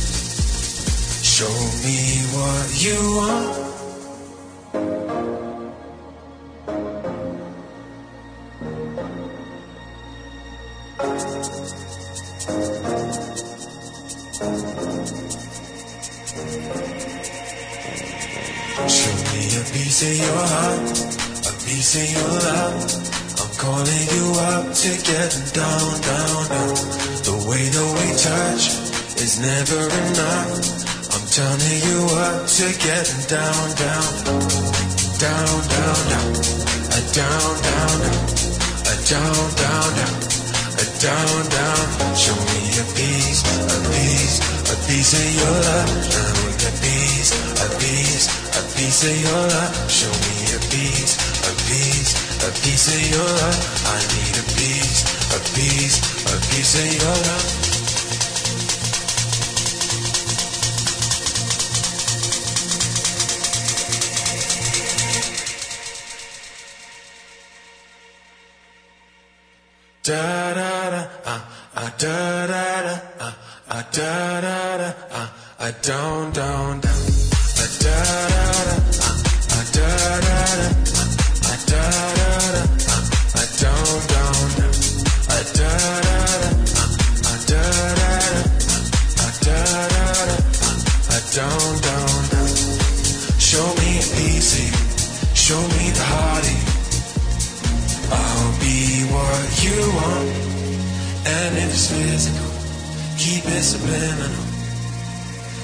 Show 1.23 1.57
me 1.85 1.99
what 2.35 2.67
you 2.83 2.99
want. 3.19 3.55
Show 18.91 19.15
me 19.31 19.43
a 19.55 19.65
piece 19.71 20.01
of 20.03 20.15
your 20.19 20.43
heart, 20.53 20.99
a 21.47 21.53
piece 21.63 21.95
of 22.01 22.07
your 22.15 22.33
love. 22.43 22.79
I'm 23.41 23.53
calling 23.55 24.05
you 24.15 24.27
up 24.51 24.67
to 24.75 24.91
get 25.11 25.33
down, 25.55 26.01
down, 26.01 26.24
is 29.25 29.41
never 29.41 29.81
enough. 30.05 30.53
I'm 31.17 31.25
turning 31.33 31.81
you 31.89 32.01
up 32.29 32.45
to 32.45 32.67
get 32.77 33.09
down, 33.25 33.65
down, 33.81 34.13
down, 35.17 35.61
down, 35.73 35.97
down, 36.13 36.29
a 36.93 37.01
down, 37.17 37.53
down, 37.65 37.95
down, 38.05 38.21
a 38.85 38.95
down, 39.09 39.45
down, 39.65 39.89
down, 39.97 40.17
a 40.77 40.87
down, 41.01 41.41
down. 41.57 41.87
Show 42.13 42.37
me 42.53 42.61
a 42.77 42.85
piece, 42.93 43.41
a 43.65 43.79
piece, 43.97 44.37
a 44.69 44.77
piece 44.85 45.13
of 45.17 45.29
your 45.41 45.57
love 45.69 46.45
a 46.65 46.73
piece, 46.81 47.31
a 47.65 47.69
piece, 47.81 48.27
a 48.57 48.63
piece 48.77 49.05
of 49.09 49.17
your 49.25 49.43
love. 49.53 49.91
Show 49.91 50.13
me 50.25 50.37
a 50.53 50.61
piece, 50.69 51.15
a 51.49 51.53
piece, 51.69 52.13
a 52.45 52.51
piece 52.61 52.87
of 52.93 53.01
your 53.13 53.31
love. 53.41 53.61
I 53.89 53.99
need 54.13 54.35
a 54.37 54.45
piece, 54.53 55.01
a 55.33 55.41
piece, 55.57 55.97
a 56.29 56.37
piece 56.53 56.75
of 56.77 56.89
your 57.01 57.17
love. 57.25 57.64
Da 70.07 70.53
da 70.59 70.91
da 70.95 71.03
ah 71.33 71.41
ah 71.83 71.91
da 72.03 72.47
da 72.53 72.65
da 72.87 72.95
ah 73.27 73.35
ah 73.77 73.83
da 73.97 74.41
da 74.47 74.59
da 74.81 74.89
ah 75.21 75.29
ah 75.65 75.73
down 75.83 76.31
down 76.33 76.81
down 76.81 76.94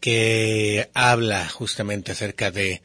que 0.01 0.90
habla 0.95 1.49
justamente 1.49 2.12
acerca 2.12 2.51
de 2.51 2.83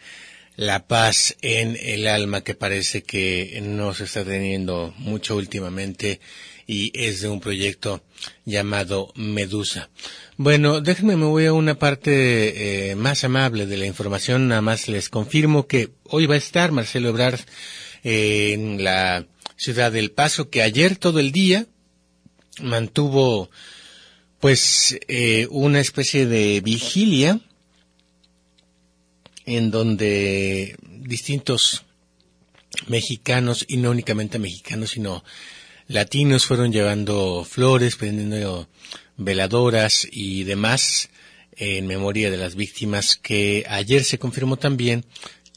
la 0.56 0.88
paz 0.88 1.36
en 1.42 1.78
el 1.82 2.08
alma 2.08 2.44
que 2.44 2.56
parece 2.56 3.04
que 3.04 3.60
no 3.62 3.94
se 3.94 4.06
está 4.06 4.24
teniendo 4.24 4.94
mucho 4.98 5.36
últimamente 5.36 6.20
y 6.68 6.92
es 6.94 7.22
de 7.22 7.30
un 7.30 7.40
proyecto 7.40 8.04
llamado 8.46 9.12
Medusa. 9.16 9.90
Bueno, 10.38 10.82
déjenme, 10.82 11.16
me 11.18 11.26
voy 11.26 11.46
a 11.46 11.54
una 11.54 11.78
parte 11.78 12.92
eh, 12.92 12.96
más 12.96 13.24
amable 13.24 13.66
de 13.66 13.78
la 13.78 13.86
información. 13.86 14.48
Nada 14.48 14.62
más 14.62 14.88
les 14.88 15.10
confirmo 15.10 15.68
que 15.68 15.90
hoy 16.04 16.26
va 16.26 16.36
a 16.36 16.40
estar 16.40 16.72
Marcelo 16.72 17.10
Ebrard 17.10 17.40
eh, 18.04 18.54
en 18.54 18.84
la 18.84 19.26
ciudad 19.58 19.92
del 19.92 20.12
Paso, 20.12 20.50
que 20.50 20.62
ayer 20.62 20.96
todo 20.96 21.20
el 21.20 21.32
día 21.32 21.68
mantuvo 22.62 23.50
pues 24.40 24.98
eh, 25.08 25.48
una 25.52 25.80
especie 25.80 26.26
de 26.26 26.62
vigilia 26.62 27.40
en 29.46 29.70
donde 29.70 30.76
distintos 30.82 31.84
mexicanos, 32.88 33.66
y 33.68 33.78
no 33.78 33.92
únicamente 33.92 34.40
mexicanos, 34.40 34.92
sino 34.92 35.24
latinos 35.92 36.46
fueron 36.46 36.72
llevando 36.72 37.46
flores, 37.48 37.96
prendiendo 37.96 38.68
veladoras 39.18 40.08
y 40.10 40.44
demás 40.44 41.10
en 41.58 41.86
memoria 41.86 42.32
de 42.32 42.38
las 42.38 42.56
víctimas 42.56 43.18
que 43.18 43.66
ayer 43.68 44.04
se 44.04 44.18
confirmó 44.18 44.58
también 44.58 45.06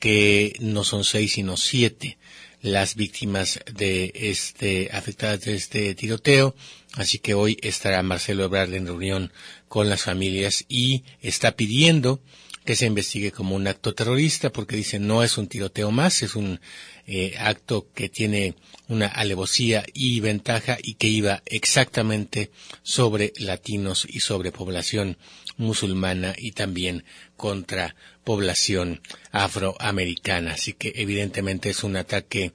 que 0.01 0.55
no 0.61 0.85
son 0.85 1.05
seis 1.05 1.33
sino 1.35 1.57
siete 1.57 2.19
las 2.61 2.95
víctimas 2.97 3.61
de 3.73 4.11
este 4.15 4.89
afectadas 4.93 5.43
de 5.43 5.55
este 5.55 5.95
tiroteo. 5.95 6.55
Así 6.95 7.19
que 7.19 7.35
hoy 7.35 7.59
estará 7.63 8.03
Marcelo 8.03 8.45
Ebrard 8.45 8.75
en 8.75 8.87
reunión 8.87 9.33
con 9.69 9.89
las 9.89 10.03
familias 10.03 10.65
y 10.69 11.05
está 11.21 11.53
pidiendo 11.53 12.21
que 12.65 12.77
se 12.77 12.87
investigue 12.87 13.33
como 13.33 13.55
un 13.55 13.67
acto 13.67 13.95
terrorista 13.95 14.51
porque 14.51 14.77
dice 14.77 14.99
no 14.99 15.23
es 15.23 15.37
un 15.37 15.49
tiroteo 15.49 15.91
más 15.91 16.23
es 16.23 16.35
un 16.35 16.61
eh, 17.07 17.35
acto 17.39 17.89
que 17.95 18.09
tiene 18.09 18.55
una 18.89 19.07
alevosía 19.07 19.85
y 19.95 20.21
ventaja 20.21 20.79
y 20.83 20.95
que 20.95 21.09
iba 21.09 21.43
exactamente 21.47 22.51
sobre 22.83 23.33
latinos 23.37 24.07
y 24.09 24.21
sobre 24.21 24.53
población 24.53 25.17
musulmana 25.57 26.35
y 26.37 26.53
también 26.53 27.05
contra 27.37 27.95
población 28.25 29.01
afroamericana. 29.31 30.53
Así 30.53 30.75
que 30.75 30.93
evidentemente 30.97 31.71
es 31.71 31.85
un 31.85 31.97
ataque 31.97 32.53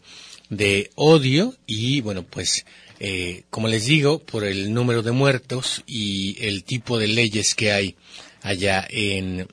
de 0.50 0.90
odio 0.96 1.56
y 1.68 2.02
bueno 2.02 2.24
pues 2.24 2.66
eh, 3.00 3.44
como 3.50 3.68
les 3.68 3.86
digo 3.86 4.20
por 4.20 4.44
el 4.44 4.74
número 4.74 5.04
de 5.04 5.12
muertos 5.12 5.84
y 5.86 6.44
el 6.44 6.64
tipo 6.64 6.98
de 6.98 7.08
leyes 7.08 7.54
que 7.54 7.72
hay 7.72 7.96
allá 8.42 8.86
en 8.90 9.48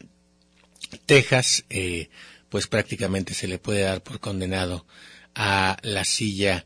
Texas 1.05 1.65
eh, 1.69 2.09
pues 2.49 2.67
prácticamente 2.67 3.35
se 3.35 3.47
le 3.47 3.59
puede 3.59 3.83
dar 3.83 4.03
por 4.03 4.21
condenado 4.21 4.87
a 5.37 5.77
la 5.83 6.05
silla 6.05 6.65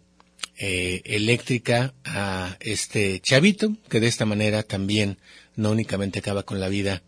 eh, 0.56 1.02
eléctrica 1.04 1.92
a 2.04 2.56
este 2.61 3.20
chavito, 3.20 3.76
que 3.88 3.98
de 3.98 4.06
esta 4.06 4.24
manera 4.24 4.62
también 4.62 5.18
no 5.56 5.72
únicamente 5.72 6.20
acaba 6.20 6.44
con 6.44 6.61
la 6.61 6.68
vida 6.68 7.02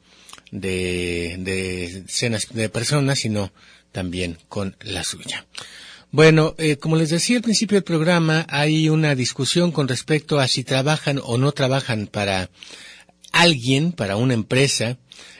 de, 0.50 1.36
de 1.38 2.04
de 2.52 2.68
personas, 2.68 3.18
sino 3.18 3.52
también 3.92 4.38
con 4.48 4.76
la 4.80 5.04
suya. 5.04 5.46
Bueno, 6.10 6.54
eh, 6.58 6.76
como 6.76 6.96
les 6.96 7.10
decía 7.10 7.36
al 7.36 7.42
principio 7.42 7.76
del 7.76 7.84
programa, 7.84 8.44
hay 8.50 8.88
una 8.88 9.14
discusión 9.14 9.70
con 9.70 9.86
respecto 9.88 10.40
a 10.40 10.48
si 10.48 10.64
trabajan 10.64 11.20
o 11.22 11.38
no 11.38 11.52
trabajan 11.52 12.06
para 12.08 12.50
alguien, 13.30 13.92
para 13.92 14.16
una 14.16 14.34
empresa, 14.34 14.98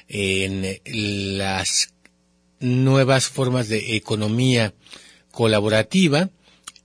en 0.09 0.79
las 1.37 1.93
nuevas 2.61 3.27
formas 3.27 3.69
de 3.69 3.97
economía 3.97 4.73
colaborativa 5.33 6.31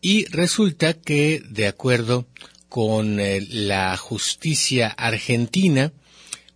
y 0.02 0.26
resulta 0.26 0.94
que, 0.94 1.44
de 1.48 1.68
acuerdo 1.68 2.28
con 2.70 3.20
eh, 3.20 3.46
la 3.50 3.96
justicia 3.98 4.88
argentina, 4.88 5.94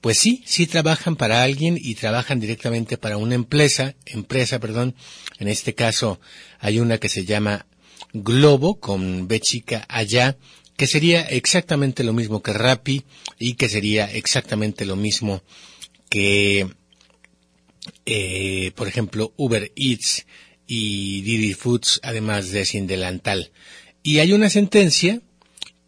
pues 0.02 0.18
sí, 0.18 0.42
sí 0.46 0.66
trabajan 0.66 1.16
para 1.16 1.44
alguien 1.44 1.78
y 1.80 1.94
trabajan 1.96 2.40
directamente 2.40 2.98
para 2.98 3.18
una 3.18 3.36
empresa, 3.36 3.96
empresa, 4.06 4.60
perdón. 4.60 4.96
En 5.38 5.48
este 5.48 5.76
caso 5.76 6.20
hay 6.60 6.80
una 6.80 6.98
que 6.98 7.10
se 7.10 7.26
llama 7.26 7.68
Globo 8.14 8.80
con 8.80 9.28
B 9.28 9.40
chica 9.40 9.86
allá, 9.88 10.38
que 10.76 10.88
sería 10.88 11.22
exactamente 11.22 12.04
lo 12.04 12.14
mismo 12.14 12.42
que 12.42 12.54
Rappi 12.54 13.04
y 13.38 13.54
que 13.54 13.70
sería 13.70 14.12
exactamente 14.12 14.86
lo 14.86 14.96
mismo 14.96 15.44
que, 16.10 16.68
eh, 18.06 18.72
por 18.76 18.88
ejemplo, 18.88 19.34
Uber 19.38 19.72
Eats 19.76 20.26
y 20.74 21.20
Didi 21.24 21.54
Foods, 21.54 22.00
además 22.02 22.52
de 22.52 22.64
Sin 22.64 22.88
Delantal. 22.88 23.52
Y 24.04 24.20
hay 24.20 24.32
una 24.32 24.50
sentencia 24.50 25.20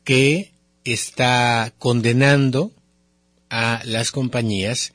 que 0.03 0.51
está 0.83 1.73
condenando 1.79 2.73
a 3.49 3.81
las 3.85 4.11
compañías 4.11 4.91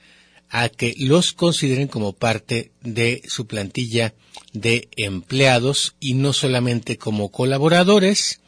a 0.51 0.69
que 0.69 0.95
los 0.99 1.33
consideren 1.33 1.89
como 1.89 2.13
parte 2.13 2.71
de 2.83 3.23
su 3.29 3.47
plantilla 3.47 4.13
de 4.53 4.91
empleados 4.99 5.95
y 6.01 6.13
no 6.13 6.35
solamente 6.35 6.99
como 6.99 7.31
colaboradores, 7.31 8.41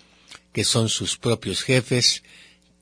que 0.52 0.64
son 0.64 0.90
sus 0.90 1.16
propios 1.16 1.62
jefes. 1.62 2.22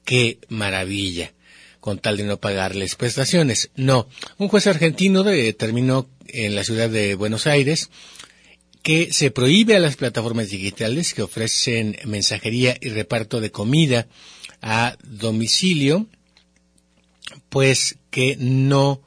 ¡Qué 0.04 0.40
maravilla! 0.48 1.32
Con 1.78 2.00
tal 2.00 2.16
de 2.16 2.24
no 2.24 2.38
pagarles 2.40 2.96
prestaciones. 2.96 3.70
No, 3.76 4.08
un 4.36 4.48
juez 4.48 4.66
argentino 4.66 5.22
determinó 5.22 6.08
en 6.26 6.56
la 6.56 6.64
ciudad 6.64 6.90
de 6.90 7.14
Buenos 7.14 7.46
Aires 7.46 7.88
que 8.82 9.12
se 9.12 9.30
prohíbe 9.30 9.76
a 9.76 9.80
las 9.80 9.96
plataformas 9.96 10.50
digitales 10.50 11.14
que 11.14 11.22
ofrecen 11.22 11.96
mensajería 12.04 12.76
y 12.80 12.88
reparto 12.90 13.40
de 13.40 13.50
comida 13.50 14.06
a 14.62 14.96
domicilio, 15.04 16.06
pues 17.48 17.98
que 18.10 18.36
no, 18.38 19.02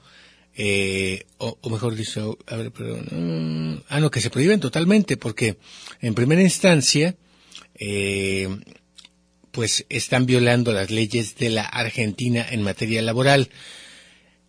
eh, 0.55 1.25
o, 1.37 1.57
mejor 1.69 1.95
dicho, 1.95 2.37
a 2.47 2.55
ver, 2.55 2.71
perdón, 2.71 3.07
mm, 3.11 3.83
ah, 3.89 3.99
no, 3.99 4.11
que 4.11 4.21
se 4.21 4.29
prohíben 4.29 4.59
totalmente, 4.59 5.17
porque 5.17 5.57
en 6.01 6.13
primera 6.13 6.41
instancia, 6.41 7.15
eh, 7.75 8.47
pues 9.51 9.85
están 9.89 10.25
violando 10.25 10.71
las 10.71 10.91
leyes 10.91 11.35
de 11.35 11.49
la 11.49 11.63
Argentina 11.63 12.45
en 12.49 12.61
materia 12.61 13.01
laboral. 13.01 13.49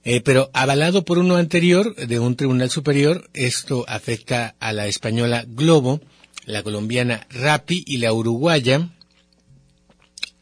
Eh, 0.05 0.21
pero 0.21 0.51
avalado 0.53 1.05
por 1.05 1.19
uno 1.19 1.37
anterior 1.37 1.95
de 1.95 2.19
un 2.19 2.35
tribunal 2.35 2.71
superior, 2.71 3.31
esto 3.35 3.85
afecta 3.87 4.57
a 4.59 4.73
la 4.73 4.89
española 4.89 5.45
Globo, 5.47 6.01
la 6.45 6.65
colombiana 6.65 7.27
Rapi 7.31 7.85
y 7.87 7.99
la 7.99 8.13
uruguaya 8.13 8.91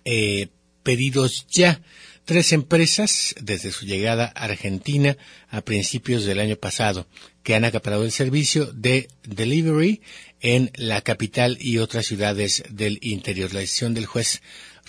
eh, 0.04 0.48
Pedidos 0.82 1.46
Ya, 1.48 1.82
tres 2.24 2.52
empresas 2.52 3.34
desde 3.38 3.70
su 3.70 3.84
llegada 3.84 4.32
a 4.34 4.44
Argentina 4.44 5.18
a 5.50 5.60
principios 5.60 6.24
del 6.24 6.40
año 6.40 6.56
pasado, 6.56 7.06
que 7.42 7.54
han 7.54 7.66
acaparado 7.66 8.04
el 8.04 8.12
servicio 8.12 8.66
de 8.72 9.08
delivery 9.24 10.00
en 10.40 10.70
la 10.74 11.02
capital 11.02 11.58
y 11.60 11.78
otras 11.78 12.06
ciudades 12.06 12.62
del 12.70 12.98
interior. 13.02 13.52
La 13.52 13.60
decisión 13.60 13.92
del 13.92 14.06
juez 14.06 14.40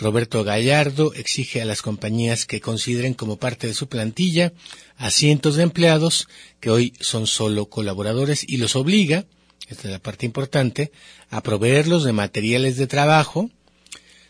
Roberto 0.02 0.44
Gallardo 0.44 1.14
exige 1.14 1.62
a 1.62 1.66
las 1.66 1.84
compañías 1.84 2.48
que 2.48 2.60
consideren 2.60 3.14
como 3.14 3.38
parte 3.38 3.68
de 3.68 3.76
su 3.76 3.88
plantilla 3.88 4.52
a 4.98 5.12
cientos 5.12 5.56
de 5.56 5.64
empleados 5.64 6.28
que 6.60 6.72
hoy 6.72 6.94
son 7.00 7.28
solo 7.28 7.68
colaboradores 7.68 8.44
y 8.48 8.58
los 8.58 8.76
obliga, 8.76 9.26
esta 9.68 9.88
es 9.88 9.92
la 9.92 10.00
parte 10.00 10.26
importante, 10.26 10.92
a 11.30 11.44
proveerlos 11.44 12.04
de 12.04 12.14
materiales 12.14 12.78
de 12.78 12.88
trabajo, 12.88 13.52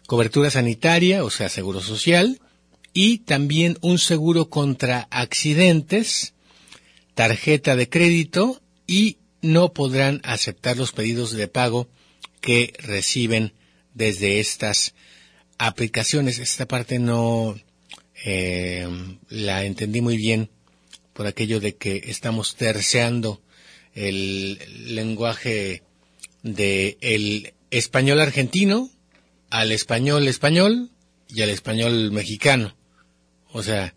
cobertura 0.07 0.49
sanitaria, 0.49 1.23
o 1.23 1.29
sea, 1.29 1.47
seguro 1.47 1.79
social, 1.79 2.41
y 2.93 3.19
también 3.19 3.77
un 3.79 3.97
seguro 3.97 4.49
contra 4.49 5.07
accidentes, 5.09 6.33
tarjeta 7.15 7.77
de 7.77 7.87
crédito 7.87 8.61
y 8.87 9.19
no 9.41 9.71
podrán 9.71 10.19
aceptar 10.25 10.75
los 10.75 10.91
pedidos 10.91 11.31
de 11.31 11.47
pago 11.47 11.87
que 12.41 12.73
reciben 12.79 13.53
desde 13.93 14.41
estas 14.41 14.93
aplicaciones. 15.67 16.39
Esta 16.39 16.67
parte 16.67 16.97
no 16.97 17.55
eh, 18.25 18.87
la 19.29 19.63
entendí 19.63 20.01
muy 20.01 20.17
bien 20.17 20.49
por 21.13 21.27
aquello 21.27 21.59
de 21.59 21.75
que 21.75 22.01
estamos 22.05 22.55
terceando 22.55 23.41
el 23.93 24.59
lenguaje 24.95 25.83
de 26.41 27.53
español 27.69 28.21
argentino 28.21 28.89
al 29.51 29.71
español 29.71 30.27
español 30.27 30.89
y 31.27 31.41
al 31.41 31.49
español 31.49 32.11
mexicano. 32.11 32.75
O 33.51 33.61
sea, 33.61 33.93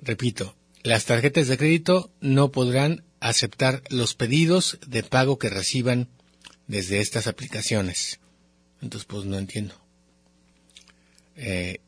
repito, 0.00 0.56
las 0.82 1.04
tarjetas 1.04 1.48
de 1.48 1.58
crédito 1.58 2.10
no 2.20 2.50
podrán 2.50 3.04
aceptar 3.20 3.82
los 3.90 4.14
pedidos 4.14 4.78
de 4.86 5.02
pago 5.02 5.38
que 5.38 5.50
reciban 5.50 6.08
desde 6.66 7.00
estas 7.00 7.26
aplicaciones. 7.26 8.20
Entonces, 8.80 9.06
pues 9.06 9.24
no 9.24 9.36
entiendo. 9.36 9.87
Eh, 11.38 11.80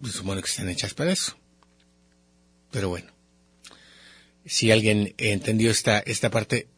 pues, 0.00 0.14
supongo 0.14 0.42
que 0.42 0.48
están 0.48 0.68
hechas 0.68 0.92
para 0.92 1.12
eso. 1.12 1.36
Pero 2.70 2.88
bueno, 2.90 3.10
si 4.44 4.70
alguien 4.70 5.14
entendió 5.16 5.70
esta, 5.70 6.00
esta 6.00 6.30
parte, 6.30 6.68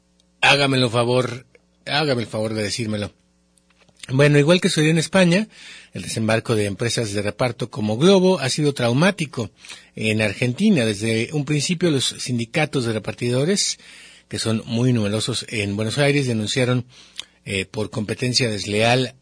hágamelo 0.41 0.91
favor, 0.91 1.47
hágame 1.87 2.23
el 2.23 2.29
favor 2.29 2.55
de 2.55 2.63
decírmelo. 2.63 3.13
Bueno, 4.09 4.39
igual 4.39 4.61
que 4.61 4.69
sucedió 4.69 4.91
en 4.91 4.99
España, 4.99 5.49
el 5.93 6.03
desembarco 6.03 6.55
de 6.55 6.67
empresas 6.67 7.13
de 7.13 7.23
reparto 7.23 7.71
como 7.71 7.97
Globo 7.97 8.39
ha 8.41 8.49
sido 8.49 8.73
traumático 8.73 9.51
en 9.95 10.21
Argentina. 10.21 10.85
Desde 10.85 11.31
un 11.33 11.45
principio 11.45 11.91
los 11.91 12.05
sindicatos 12.05 12.85
de 12.85 12.93
repartidores, 12.93 13.79
que 14.29 14.39
son 14.39 14.63
muy 14.67 14.93
numerosos 14.93 15.47
en 15.49 15.77
Buenos 15.77 15.99
Aires, 15.99 16.27
denunciaron 16.27 16.87
eh, 17.45 17.67
por 17.67 17.91
competencia 17.91 18.49
desleal 18.51 19.15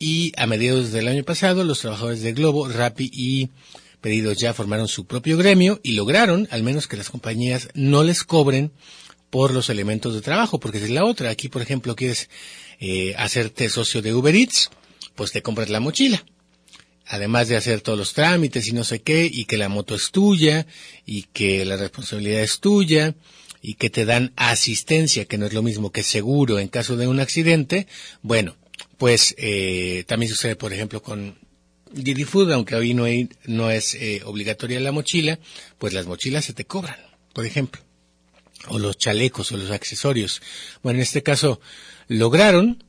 y 0.00 0.32
a 0.36 0.46
mediados 0.46 0.90
del 0.90 1.06
año 1.06 1.22
pasado 1.22 1.62
los 1.62 1.80
trabajadores 1.80 2.22
de 2.22 2.32
Globo, 2.32 2.66
Rappi 2.68 3.10
y 3.12 3.50
Pedidos 4.00 4.38
ya 4.38 4.54
formaron 4.54 4.88
su 4.88 5.04
propio 5.04 5.36
gremio 5.36 5.78
y 5.82 5.92
lograron 5.92 6.48
al 6.50 6.62
menos 6.62 6.88
que 6.88 6.96
las 6.96 7.10
compañías 7.10 7.68
no 7.74 8.02
les 8.02 8.24
cobren 8.24 8.72
por 9.28 9.52
los 9.52 9.68
elementos 9.68 10.14
de 10.14 10.22
trabajo, 10.22 10.58
porque 10.58 10.78
es 10.78 10.88
la 10.88 11.04
otra. 11.04 11.28
Aquí, 11.28 11.48
por 11.48 11.60
ejemplo, 11.60 11.94
quieres 11.94 12.30
eh, 12.80 13.14
hacerte 13.18 13.68
socio 13.68 14.00
de 14.00 14.14
Uber 14.14 14.34
Eats, 14.34 14.70
pues 15.14 15.32
te 15.32 15.42
compras 15.42 15.68
la 15.68 15.80
mochila. 15.80 16.24
Además 17.06 17.48
de 17.48 17.56
hacer 17.56 17.82
todos 17.82 17.98
los 17.98 18.14
trámites 18.14 18.68
y 18.68 18.72
no 18.72 18.84
sé 18.84 19.02
qué, 19.02 19.28
y 19.30 19.44
que 19.44 19.58
la 19.58 19.68
moto 19.68 19.94
es 19.94 20.10
tuya, 20.10 20.66
y 21.04 21.24
que 21.24 21.64
la 21.66 21.76
responsabilidad 21.76 22.40
es 22.40 22.60
tuya, 22.60 23.14
y 23.60 23.74
que 23.74 23.90
te 23.90 24.06
dan 24.06 24.32
asistencia, 24.36 25.26
que 25.26 25.36
no 25.36 25.44
es 25.44 25.52
lo 25.52 25.62
mismo 25.62 25.92
que 25.92 26.02
seguro 26.02 26.58
en 26.58 26.68
caso 26.68 26.96
de 26.96 27.06
un 27.06 27.20
accidente, 27.20 27.86
bueno, 28.22 28.56
pues 29.00 29.34
eh, 29.38 30.04
también 30.06 30.30
sucede, 30.30 30.56
por 30.56 30.74
ejemplo, 30.74 31.02
con 31.02 31.38
Didi 31.90 32.24
Food, 32.24 32.52
aunque 32.52 32.74
hoy 32.74 32.92
no, 32.92 33.04
hay, 33.04 33.30
no 33.46 33.70
es 33.70 33.94
eh, 33.94 34.20
obligatoria 34.26 34.78
la 34.78 34.92
mochila, 34.92 35.38
pues 35.78 35.94
las 35.94 36.04
mochilas 36.04 36.44
se 36.44 36.52
te 36.52 36.66
cobran, 36.66 36.98
por 37.32 37.46
ejemplo, 37.46 37.80
o 38.68 38.78
los 38.78 38.98
chalecos 38.98 39.52
o 39.52 39.56
los 39.56 39.70
accesorios. 39.70 40.42
Bueno, 40.82 40.98
en 40.98 41.04
este 41.04 41.22
caso 41.22 41.62
lograron 42.08 42.84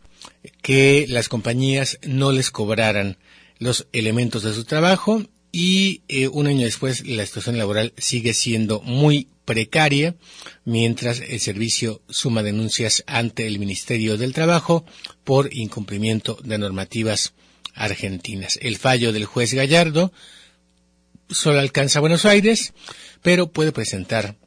que 0.62 1.06
las 1.08 1.30
compañías 1.30 1.98
no 2.06 2.34
les 2.34 2.52
cobraran 2.52 3.18
los 3.58 3.88
elementos 3.94 4.44
de 4.44 4.54
su 4.54 4.66
trabajo 4.66 5.24
y 5.52 6.02
eh, 6.08 6.28
un 6.28 6.48
año 6.48 6.66
después 6.66 7.06
la 7.06 7.26
situación 7.26 7.58
laboral 7.58 7.94
sigue 7.98 8.34
siendo 8.34 8.82
muy 8.82 9.28
precaria 9.46 10.16
mientras 10.64 11.20
el 11.20 11.40
servicio 11.40 12.02
suma 12.10 12.44
denuncias 12.44 13.04
ante 13.08 13.48
el 13.48 13.60
Ministerio 13.60 14.18
del 14.18 14.34
Trabajo 14.34 14.86
por 15.24 15.54
incumplimiento 15.54 16.38
de 16.44 16.58
normativas 16.58 17.34
argentinas. 17.74 18.58
El 18.62 18.78
fallo 18.78 19.12
del 19.12 19.26
juez 19.26 19.54
Gallardo 19.54 20.14
solo 21.30 21.60
alcanza 21.60 22.00
a 22.00 22.02
Buenos 22.02 22.26
Aires, 22.26 22.74
pero 23.22 23.52
puede 23.52 23.72
presentar 23.72 24.38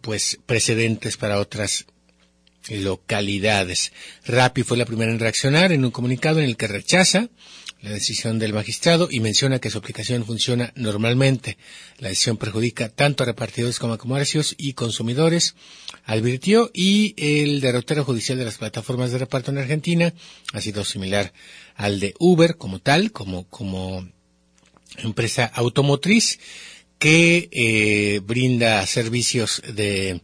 pues 0.00 0.38
precedentes 0.44 1.16
para 1.16 1.38
otras 1.38 1.86
localidades. 2.68 3.92
Rappi 4.26 4.62
fue 4.62 4.76
la 4.76 4.84
primera 4.84 5.12
en 5.12 5.18
reaccionar 5.18 5.72
en 5.72 5.84
un 5.84 5.90
comunicado 5.90 6.40
en 6.40 6.46
el 6.46 6.56
que 6.56 6.66
rechaza 6.66 7.28
la 7.80 7.90
decisión 7.90 8.38
del 8.38 8.52
magistrado 8.52 9.08
y 9.10 9.20
menciona 9.20 9.60
que 9.60 9.70
su 9.70 9.78
aplicación 9.78 10.24
funciona 10.24 10.72
normalmente. 10.74 11.58
La 11.98 12.08
decisión 12.08 12.36
perjudica 12.36 12.88
tanto 12.88 13.22
a 13.22 13.26
repartidores 13.26 13.78
como 13.78 13.92
a 13.92 13.98
comercios 13.98 14.54
y 14.58 14.72
consumidores, 14.72 15.54
advirtió, 16.04 16.70
y 16.74 17.14
el 17.16 17.60
derrotero 17.60 18.04
judicial 18.04 18.38
de 18.38 18.44
las 18.44 18.58
plataformas 18.58 19.12
de 19.12 19.18
reparto 19.18 19.50
en 19.50 19.58
Argentina 19.58 20.12
ha 20.52 20.60
sido 20.60 20.84
similar 20.84 21.32
al 21.76 22.00
de 22.00 22.14
Uber 22.18 22.56
como 22.56 22.80
tal, 22.80 23.12
como, 23.12 23.44
como 23.48 24.08
empresa 24.96 25.44
automotriz 25.46 26.40
que 26.98 27.48
eh, 27.52 28.20
brinda 28.24 28.84
servicios 28.86 29.62
de 29.72 30.20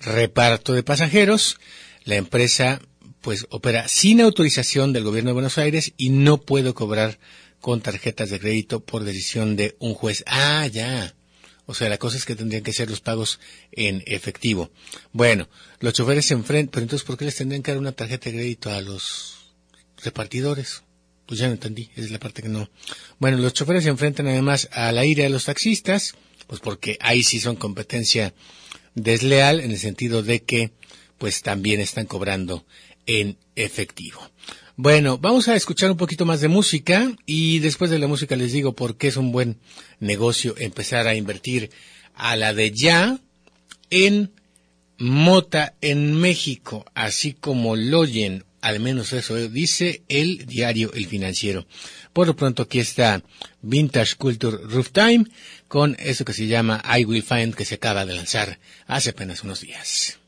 reparto 0.00 0.72
de 0.72 0.82
pasajeros. 0.82 1.58
La 2.04 2.16
empresa 2.16 2.80
pues 3.20 3.46
opera 3.50 3.88
sin 3.88 4.20
autorización 4.20 4.92
del 4.92 5.04
gobierno 5.04 5.30
de 5.30 5.34
Buenos 5.34 5.58
Aires 5.58 5.92
y 5.96 6.10
no 6.10 6.40
puede 6.40 6.72
cobrar 6.72 7.18
con 7.60 7.80
tarjetas 7.80 8.30
de 8.30 8.40
crédito 8.40 8.80
por 8.80 9.04
decisión 9.04 9.56
de 9.56 9.76
un 9.78 9.94
juez. 9.94 10.24
Ah, 10.26 10.66
ya. 10.66 11.14
O 11.66 11.74
sea, 11.74 11.88
la 11.88 11.98
cosa 11.98 12.16
es 12.16 12.24
que 12.24 12.34
tendrían 12.34 12.64
que 12.64 12.72
ser 12.72 12.90
los 12.90 13.00
pagos 13.00 13.38
en 13.70 14.02
efectivo. 14.06 14.70
Bueno, 15.12 15.48
los 15.78 15.94
choferes 15.94 16.26
se 16.26 16.34
enfrentan, 16.34 16.72
pero 16.72 16.82
entonces, 16.82 17.06
¿por 17.06 17.16
qué 17.16 17.26
les 17.26 17.36
tendrían 17.36 17.62
que 17.62 17.70
dar 17.70 17.78
una 17.78 17.92
tarjeta 17.92 18.30
de 18.30 18.36
crédito 18.36 18.70
a 18.70 18.80
los 18.80 19.52
repartidores? 20.02 20.82
Pues 21.26 21.38
ya 21.38 21.46
no 21.46 21.52
entendí, 21.52 21.90
es 21.94 22.10
la 22.10 22.18
parte 22.18 22.42
que 22.42 22.48
no. 22.48 22.68
Bueno, 23.20 23.38
los 23.38 23.52
choferes 23.52 23.84
se 23.84 23.90
enfrentan 23.90 24.26
además 24.26 24.68
a 24.72 24.90
la 24.90 25.04
ira 25.04 25.22
de 25.22 25.30
los 25.30 25.44
taxistas, 25.44 26.16
pues 26.48 26.60
porque 26.60 26.98
ahí 27.00 27.22
sí 27.22 27.38
son 27.38 27.54
competencia 27.54 28.34
desleal 28.96 29.60
en 29.60 29.70
el 29.70 29.78
sentido 29.78 30.24
de 30.24 30.42
que 30.42 30.72
pues 31.18 31.42
también 31.42 31.80
están 31.80 32.06
cobrando 32.06 32.66
en 33.10 33.36
efectivo. 33.56 34.20
Bueno, 34.76 35.18
vamos 35.18 35.48
a 35.48 35.56
escuchar 35.56 35.90
un 35.90 35.96
poquito 35.96 36.24
más 36.24 36.40
de 36.40 36.46
música 36.46 37.12
y 37.26 37.58
después 37.58 37.90
de 37.90 37.98
la 37.98 38.06
música 38.06 38.36
les 38.36 38.52
digo 38.52 38.76
por 38.76 38.96
qué 38.96 39.08
es 39.08 39.16
un 39.16 39.32
buen 39.32 39.58
negocio 39.98 40.54
empezar 40.58 41.08
a 41.08 41.16
invertir 41.16 41.70
a 42.14 42.36
la 42.36 42.54
de 42.54 42.70
ya 42.70 43.18
en 43.90 44.30
mota 44.96 45.74
en 45.80 46.14
México, 46.14 46.84
así 46.94 47.32
como 47.32 47.74
lo 47.74 48.00
oyen, 48.00 48.44
al 48.60 48.78
menos 48.78 49.12
eso 49.12 49.34
dice 49.48 50.02
el 50.08 50.46
diario 50.46 50.92
El 50.94 51.06
Financiero. 51.06 51.66
Por 52.12 52.28
lo 52.28 52.36
pronto 52.36 52.62
aquí 52.62 52.78
está 52.78 53.24
Vintage 53.60 54.14
Culture 54.14 54.56
Roof 54.56 54.92
Time 54.92 55.24
con 55.66 55.96
eso 55.98 56.24
que 56.24 56.32
se 56.32 56.46
llama 56.46 56.80
I 56.96 57.04
Will 57.04 57.24
Find 57.24 57.56
que 57.56 57.64
se 57.64 57.74
acaba 57.74 58.06
de 58.06 58.14
lanzar 58.14 58.60
hace 58.86 59.10
apenas 59.10 59.42
unos 59.42 59.62
días. 59.62 60.19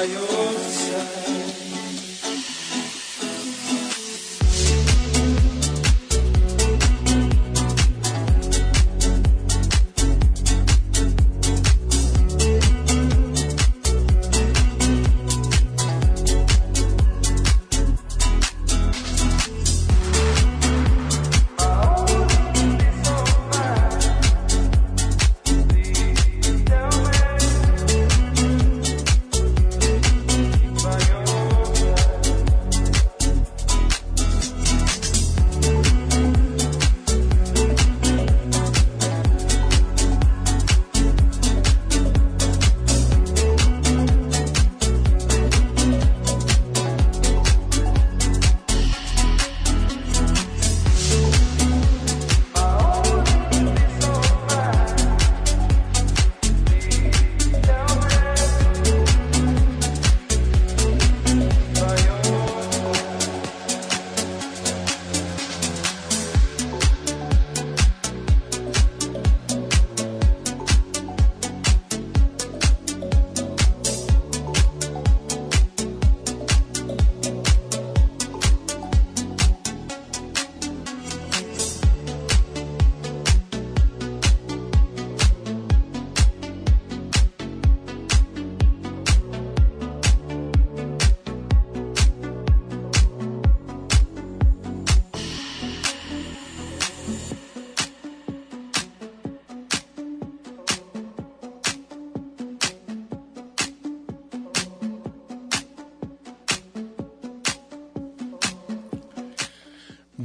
By 0.00 0.06
your 0.06 0.39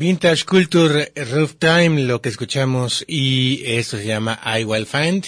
Vintage 0.06 0.46
Culture 0.46 1.12
Roof 1.16 1.56
Time, 1.58 2.04
lo 2.04 2.22
que 2.22 2.30
escuchamos, 2.30 3.04
y 3.08 3.64
esto 3.66 3.98
se 3.98 4.06
llama 4.06 4.40
I 4.46 4.64
Will 4.64 4.86
Find, 4.86 5.26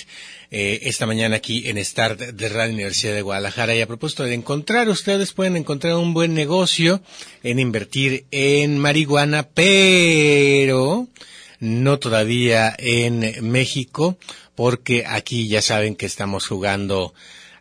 eh, 0.51 0.81
esta 0.83 1.07
mañana 1.07 1.37
aquí 1.37 1.67
en 1.67 1.83
Start 1.83 2.19
de 2.19 2.47
Radio 2.47 2.75
Universidad 2.75 3.15
de 3.15 3.23
Guadalajara. 3.23 3.73
Y 3.73 3.81
a 3.81 3.87
propósito 3.87 4.21
de 4.21 4.35
encontrar, 4.35 4.87
ustedes 4.87 5.33
pueden 5.33 5.57
encontrar 5.57 5.95
un 5.95 6.13
buen 6.13 6.35
negocio 6.35 7.01
en 7.41 7.57
invertir 7.57 8.25
en 8.29 8.77
marihuana, 8.77 9.49
pero 9.51 11.07
no 11.59 11.97
todavía 11.97 12.75
en 12.77 13.49
México, 13.49 14.19
porque 14.53 15.05
aquí 15.07 15.47
ya 15.47 15.63
saben 15.63 15.95
que 15.95 16.05
estamos 16.05 16.45
jugando 16.45 17.15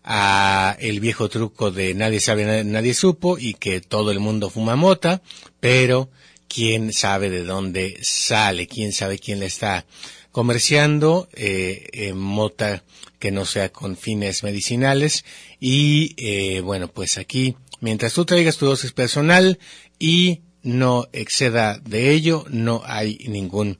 a 0.04 0.76
el 0.80 1.00
viejo 1.00 1.30
truco 1.30 1.70
de 1.70 1.94
nadie 1.94 2.20
sabe, 2.20 2.62
nadie 2.62 2.92
supo 2.92 3.38
y 3.38 3.54
que 3.54 3.80
todo 3.80 4.10
el 4.10 4.20
mundo 4.20 4.50
fuma 4.50 4.76
mota, 4.76 5.22
pero 5.60 6.10
quién 6.56 6.94
sabe 6.94 7.28
de 7.28 7.44
dónde 7.44 7.98
sale, 8.00 8.66
quién 8.66 8.94
sabe 8.94 9.18
quién 9.18 9.40
le 9.40 9.46
está 9.46 9.84
comerciando 10.32 11.28
eh, 11.34 11.86
eh, 11.92 12.14
mota 12.14 12.82
que 13.18 13.30
no 13.30 13.44
sea 13.44 13.70
con 13.70 13.98
fines 13.98 14.42
medicinales. 14.42 15.26
Y 15.60 16.14
eh, 16.16 16.62
bueno 16.62 16.88
pues 16.88 17.18
aquí 17.18 17.56
mientras 17.80 18.14
tú 18.14 18.24
traigas 18.24 18.56
tu 18.56 18.64
dosis 18.64 18.92
personal 18.92 19.58
y 19.98 20.40
no 20.62 21.10
exceda 21.12 21.78
de 21.84 22.12
ello 22.12 22.46
no 22.48 22.80
hay 22.86 23.18
ningún 23.28 23.78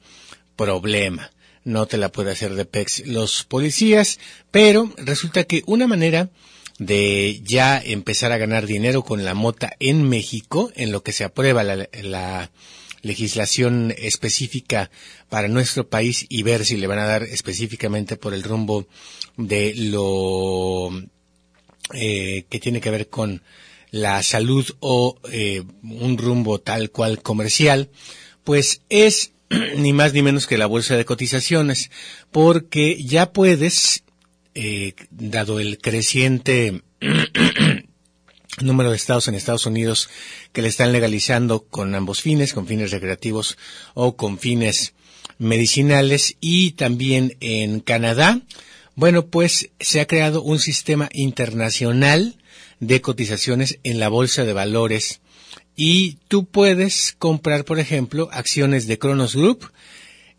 problema. 0.54 1.30
No 1.64 1.86
te 1.86 1.96
la 1.96 2.12
puede 2.12 2.32
hacer 2.32 2.54
de 2.56 2.66
PEX 2.66 3.06
los 3.06 3.44
policías 3.44 4.18
pero 4.50 4.92
resulta 4.98 5.44
que 5.44 5.62
una 5.64 5.86
manera 5.86 6.28
de 6.78 7.40
ya 7.44 7.80
empezar 7.82 8.32
a 8.32 8.38
ganar 8.38 8.66
dinero 8.66 9.02
con 9.02 9.24
la 9.24 9.34
mota 9.34 9.72
en 9.80 10.08
México, 10.08 10.70
en 10.76 10.92
lo 10.92 11.02
que 11.02 11.12
se 11.12 11.24
aprueba 11.24 11.62
la, 11.62 11.88
la 12.02 12.50
legislación 13.02 13.94
específica 13.96 14.90
para 15.28 15.48
nuestro 15.48 15.88
país 15.88 16.26
y 16.28 16.42
ver 16.42 16.64
si 16.64 16.76
le 16.76 16.86
van 16.86 16.98
a 16.98 17.06
dar 17.06 17.22
específicamente 17.22 18.16
por 18.16 18.34
el 18.34 18.42
rumbo 18.42 18.86
de 19.36 19.74
lo 19.74 20.90
eh, 21.94 22.44
que 22.48 22.60
tiene 22.60 22.80
que 22.80 22.90
ver 22.90 23.08
con 23.08 23.42
la 23.90 24.22
salud 24.22 24.66
o 24.80 25.18
eh, 25.30 25.62
un 25.82 26.18
rumbo 26.18 26.60
tal 26.60 26.90
cual 26.90 27.22
comercial, 27.22 27.88
pues 28.44 28.82
es 28.88 29.32
ni 29.76 29.92
más 29.92 30.12
ni 30.12 30.22
menos 30.22 30.46
que 30.46 30.58
la 30.58 30.66
bolsa 30.66 30.96
de 30.96 31.04
cotizaciones, 31.04 31.90
porque 32.30 33.02
ya 33.02 33.32
puedes 33.32 34.02
eh, 34.58 34.94
dado 35.10 35.60
el 35.60 35.76
creciente 35.76 36.82
número 38.62 38.90
de 38.90 38.96
estados 38.96 39.28
en 39.28 39.34
Estados 39.34 39.66
Unidos 39.66 40.08
que 40.54 40.62
le 40.62 40.68
están 40.68 40.92
legalizando 40.92 41.66
con 41.66 41.94
ambos 41.94 42.22
fines, 42.22 42.54
con 42.54 42.66
fines 42.66 42.90
recreativos 42.90 43.58
o 43.92 44.16
con 44.16 44.38
fines 44.38 44.94
medicinales 45.36 46.36
y 46.40 46.70
también 46.70 47.36
en 47.40 47.80
Canadá, 47.80 48.40
bueno, 48.94 49.26
pues 49.26 49.68
se 49.78 50.00
ha 50.00 50.06
creado 50.06 50.40
un 50.40 50.58
sistema 50.58 51.10
internacional 51.12 52.38
de 52.80 53.02
cotizaciones 53.02 53.78
en 53.82 54.00
la 54.00 54.08
bolsa 54.08 54.46
de 54.46 54.54
valores 54.54 55.20
y 55.76 56.14
tú 56.28 56.46
puedes 56.46 57.14
comprar, 57.18 57.66
por 57.66 57.78
ejemplo, 57.78 58.30
acciones 58.32 58.86
de 58.86 58.98
Kronos 58.98 59.36
Group 59.36 59.70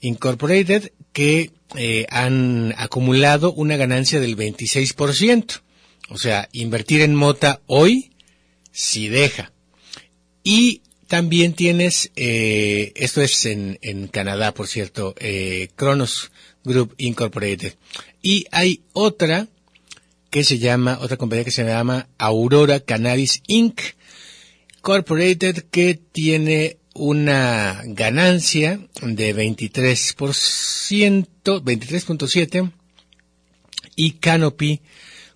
Incorporated 0.01 0.91
que 1.13 1.51
eh, 1.76 2.05
han 2.09 2.74
acumulado 2.78 3.53
una 3.53 3.76
ganancia 3.76 4.20
del 4.20 4.38
26%. 4.38 5.61
O 6.09 6.18
sea, 6.18 6.47
invertir 6.53 7.01
en 7.01 7.15
mota 7.15 7.61
hoy 7.65 8.11
si 8.72 9.09
deja. 9.09 9.51
Y 10.43 10.82
también 11.07 11.53
tienes, 11.53 12.11
eh, 12.15 12.93
esto 12.95 13.22
es 13.22 13.45
en, 13.45 13.80
en, 13.82 14.07
Canadá, 14.07 14.53
por 14.53 14.68
cierto, 14.68 15.15
eh, 15.20 15.70
Kronos 15.76 16.32
Group 16.63 16.95
Incorporated. 16.97 17.74
Y 18.22 18.45
hay 18.51 18.82
otra 18.93 19.47
que 20.30 20.43
se 20.43 20.59
llama, 20.59 20.99
otra 21.01 21.18
compañía 21.18 21.45
que 21.45 21.51
se 21.51 21.65
llama 21.65 22.07
Aurora 22.18 22.80
Cannabis 22.80 23.41
Inc. 23.47 23.82
Incorporated 24.78 25.65
que 25.70 25.95
tiene 25.95 26.78
una 26.97 27.81
ganancia 27.85 28.79
de 29.01 29.35
23%, 29.35 31.27
23.7 31.43 32.71
y 33.95 34.11
Canopy 34.13 34.81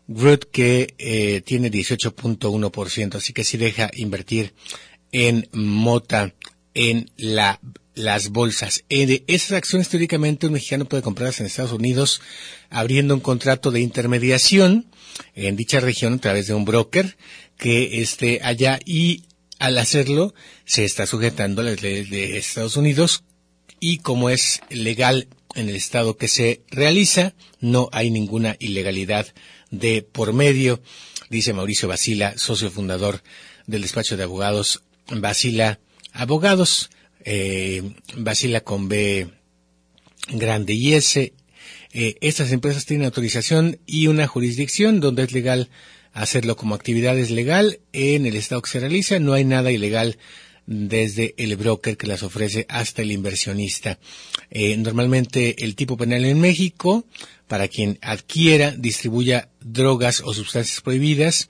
Group 0.07 0.49
que 0.51 0.93
eh, 0.97 1.41
tiene 1.45 1.71
18.1%, 1.71 3.15
así 3.15 3.33
que 3.33 3.43
sí 3.43 3.57
deja 3.57 3.89
invertir 3.93 4.53
en 5.11 5.47
mota 5.53 6.33
en 6.73 7.09
la, 7.17 7.59
las 7.95 8.29
bolsas. 8.29 8.83
Eh, 8.89 9.23
esas 9.27 9.53
acciones 9.53 9.89
teóricamente 9.89 10.47
un 10.47 10.53
mexicano 10.53 10.85
puede 10.85 11.03
comprarlas 11.03 11.39
en 11.39 11.45
Estados 11.45 11.71
Unidos 11.73 12.21
abriendo 12.69 13.13
un 13.13 13.21
contrato 13.21 13.71
de 13.71 13.81
intermediación 13.81 14.87
en 15.35 15.55
dicha 15.55 15.79
región 15.79 16.13
a 16.13 16.17
través 16.17 16.47
de 16.47 16.53
un 16.53 16.65
broker 16.65 17.17
que 17.57 18.01
esté 18.01 18.39
allá 18.43 18.79
y 18.85 19.23
al 19.61 19.77
hacerlo 19.77 20.33
se 20.65 20.85
está 20.85 21.05
sujetando 21.05 21.61
a 21.61 21.65
las 21.65 21.83
leyes 21.83 22.09
de 22.09 22.37
Estados 22.37 22.77
Unidos 22.77 23.23
y 23.79 23.99
como 23.99 24.31
es 24.31 24.59
legal 24.69 25.27
en 25.53 25.69
el 25.69 25.75
estado 25.75 26.17
que 26.17 26.27
se 26.27 26.63
realiza, 26.71 27.35
no 27.59 27.87
hay 27.91 28.09
ninguna 28.09 28.55
ilegalidad 28.59 29.27
de 29.69 30.01
por 30.01 30.33
medio, 30.33 30.81
dice 31.29 31.53
Mauricio 31.53 31.87
Basila, 31.87 32.35
socio 32.37 32.71
fundador 32.71 33.21
del 33.67 33.83
despacho 33.83 34.17
de 34.17 34.23
abogados 34.23 34.81
Basila 35.07 35.79
Abogados, 36.11 36.89
eh, 37.23 37.83
Basila 38.17 38.61
con 38.61 38.89
B 38.89 39.29
grande 40.27 40.73
y 40.73 40.93
S. 40.93 41.33
Eh, 41.93 42.15
estas 42.21 42.51
empresas 42.51 42.85
tienen 42.85 43.05
autorización 43.05 43.79
y 43.85 44.07
una 44.07 44.25
jurisdicción 44.25 44.99
donde 44.99 45.23
es 45.23 45.33
legal 45.33 45.69
hacerlo 46.13 46.55
como 46.55 46.75
actividad 46.75 47.17
es 47.17 47.31
legal 47.31 47.79
en 47.93 48.25
el 48.25 48.35
estado 48.35 48.61
que 48.61 48.69
se 48.69 48.79
realiza, 48.79 49.19
no 49.19 49.33
hay 49.33 49.45
nada 49.45 49.71
ilegal 49.71 50.17
desde 50.65 51.33
el 51.37 51.55
broker 51.55 51.97
que 51.97 52.07
las 52.07 52.23
ofrece 52.23 52.65
hasta 52.69 53.01
el 53.01 53.11
inversionista. 53.11 53.99
Eh, 54.49 54.77
normalmente 54.77 55.63
el 55.63 55.75
tipo 55.75 55.97
penal 55.97 56.25
en 56.25 56.39
México, 56.39 57.05
para 57.47 57.67
quien 57.67 57.97
adquiera, 58.01 58.71
distribuya 58.71 59.49
drogas 59.59 60.21
o 60.23 60.33
sustancias 60.33 60.81
prohibidas, 60.81 61.49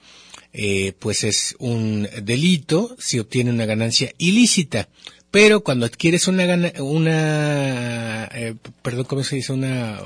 eh, 0.53 0.93
pues 0.99 1.24
es 1.24 1.55
un 1.59 2.09
delito 2.24 2.95
si 2.99 3.20
obtiene 3.20 3.51
una 3.51 3.66
ganancia 3.66 4.14
ilícita. 4.18 4.89
Pero 5.30 5.64
cuando 5.64 5.86
adquieres 5.86 6.28
una, 6.28 6.74
una 6.80 8.26
eh, 8.34 8.55
perdón, 8.82 9.05
¿cómo 9.05 9.24
se 9.24 9.38
dice? 9.38 9.53
Una 9.53 9.97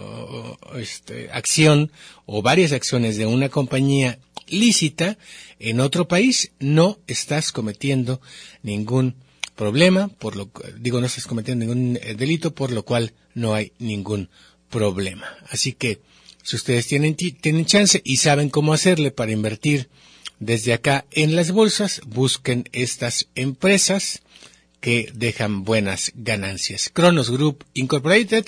este, 0.77 1.31
acción 1.31 1.91
o 2.27 2.43
varias 2.43 2.73
acciones 2.73 3.17
de 3.17 3.25
una 3.25 3.49
compañía 3.49 4.19
lícita 4.47 5.17
en 5.59 5.79
otro 5.79 6.07
país, 6.07 6.51
no 6.59 6.99
estás 7.07 7.51
cometiendo 7.51 8.21
ningún 8.63 9.15
problema, 9.55 10.09
por 10.09 10.35
lo 10.35 10.51
digo, 10.79 10.99
no 10.99 11.07
estás 11.07 11.27
cometiendo 11.27 11.65
ningún 11.65 11.97
eh, 12.01 12.15
delito, 12.15 12.53
por 12.53 12.71
lo 12.71 12.83
cual 12.83 13.13
no 13.33 13.53
hay 13.53 13.71
ningún 13.79 14.29
problema. 14.69 15.27
Así 15.49 15.73
que, 15.73 15.99
si 16.43 16.55
ustedes 16.55 16.87
tienen, 16.87 17.15
tienen 17.15 17.65
chance 17.65 18.01
y 18.03 18.17
saben 18.17 18.49
cómo 18.49 18.73
hacerle 18.73 19.11
para 19.11 19.31
invertir 19.31 19.89
desde 20.39 20.73
acá 20.73 21.05
en 21.11 21.35
las 21.35 21.51
bolsas, 21.51 22.01
busquen 22.05 22.69
estas 22.71 23.27
empresas 23.35 24.21
que 24.79 25.11
dejan 25.15 25.63
buenas 25.63 26.11
ganancias. 26.13 26.89
Kronos 26.93 27.31
Group 27.31 27.65
Incorporated, 27.73 28.45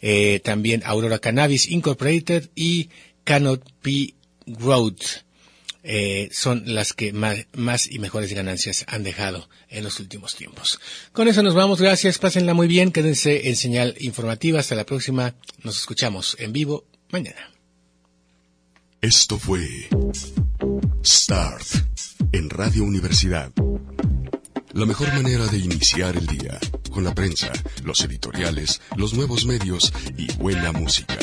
eh, 0.00 0.40
también 0.42 0.82
Aurora 0.86 1.18
Cannabis 1.18 1.68
Incorporated 1.68 2.48
y 2.54 2.88
Canopy 3.24 4.14
Growth. 4.46 5.02
Eh, 5.84 6.28
son 6.32 6.62
las 6.66 6.92
que 6.92 7.12
más, 7.12 7.90
y 7.90 7.98
mejores 7.98 8.32
ganancias 8.32 8.84
han 8.86 9.02
dejado 9.02 9.48
en 9.68 9.82
los 9.82 9.98
últimos 9.98 10.36
tiempos. 10.36 10.78
Con 11.12 11.26
eso 11.26 11.42
nos 11.42 11.54
vamos. 11.54 11.80
Gracias. 11.80 12.18
Pásenla 12.18 12.54
muy 12.54 12.68
bien. 12.68 12.92
Quédense 12.92 13.48
en 13.48 13.56
señal 13.56 13.96
informativa. 13.98 14.60
Hasta 14.60 14.76
la 14.76 14.86
próxima. 14.86 15.34
Nos 15.64 15.78
escuchamos 15.78 16.36
en 16.38 16.52
vivo 16.52 16.86
mañana. 17.10 17.50
Esto 19.00 19.36
fue 19.36 19.88
Start 21.04 21.66
en 22.30 22.48
Radio 22.48 22.84
Universidad. 22.84 23.52
La 24.74 24.86
mejor 24.86 25.12
manera 25.12 25.46
de 25.48 25.58
iniciar 25.58 26.16
el 26.16 26.26
día, 26.26 26.58
con 26.90 27.04
la 27.04 27.14
prensa, 27.14 27.52
los 27.84 28.00
editoriales, 28.04 28.80
los 28.96 29.12
nuevos 29.12 29.44
medios 29.44 29.92
y 30.16 30.32
buena 30.36 30.72
música. 30.72 31.18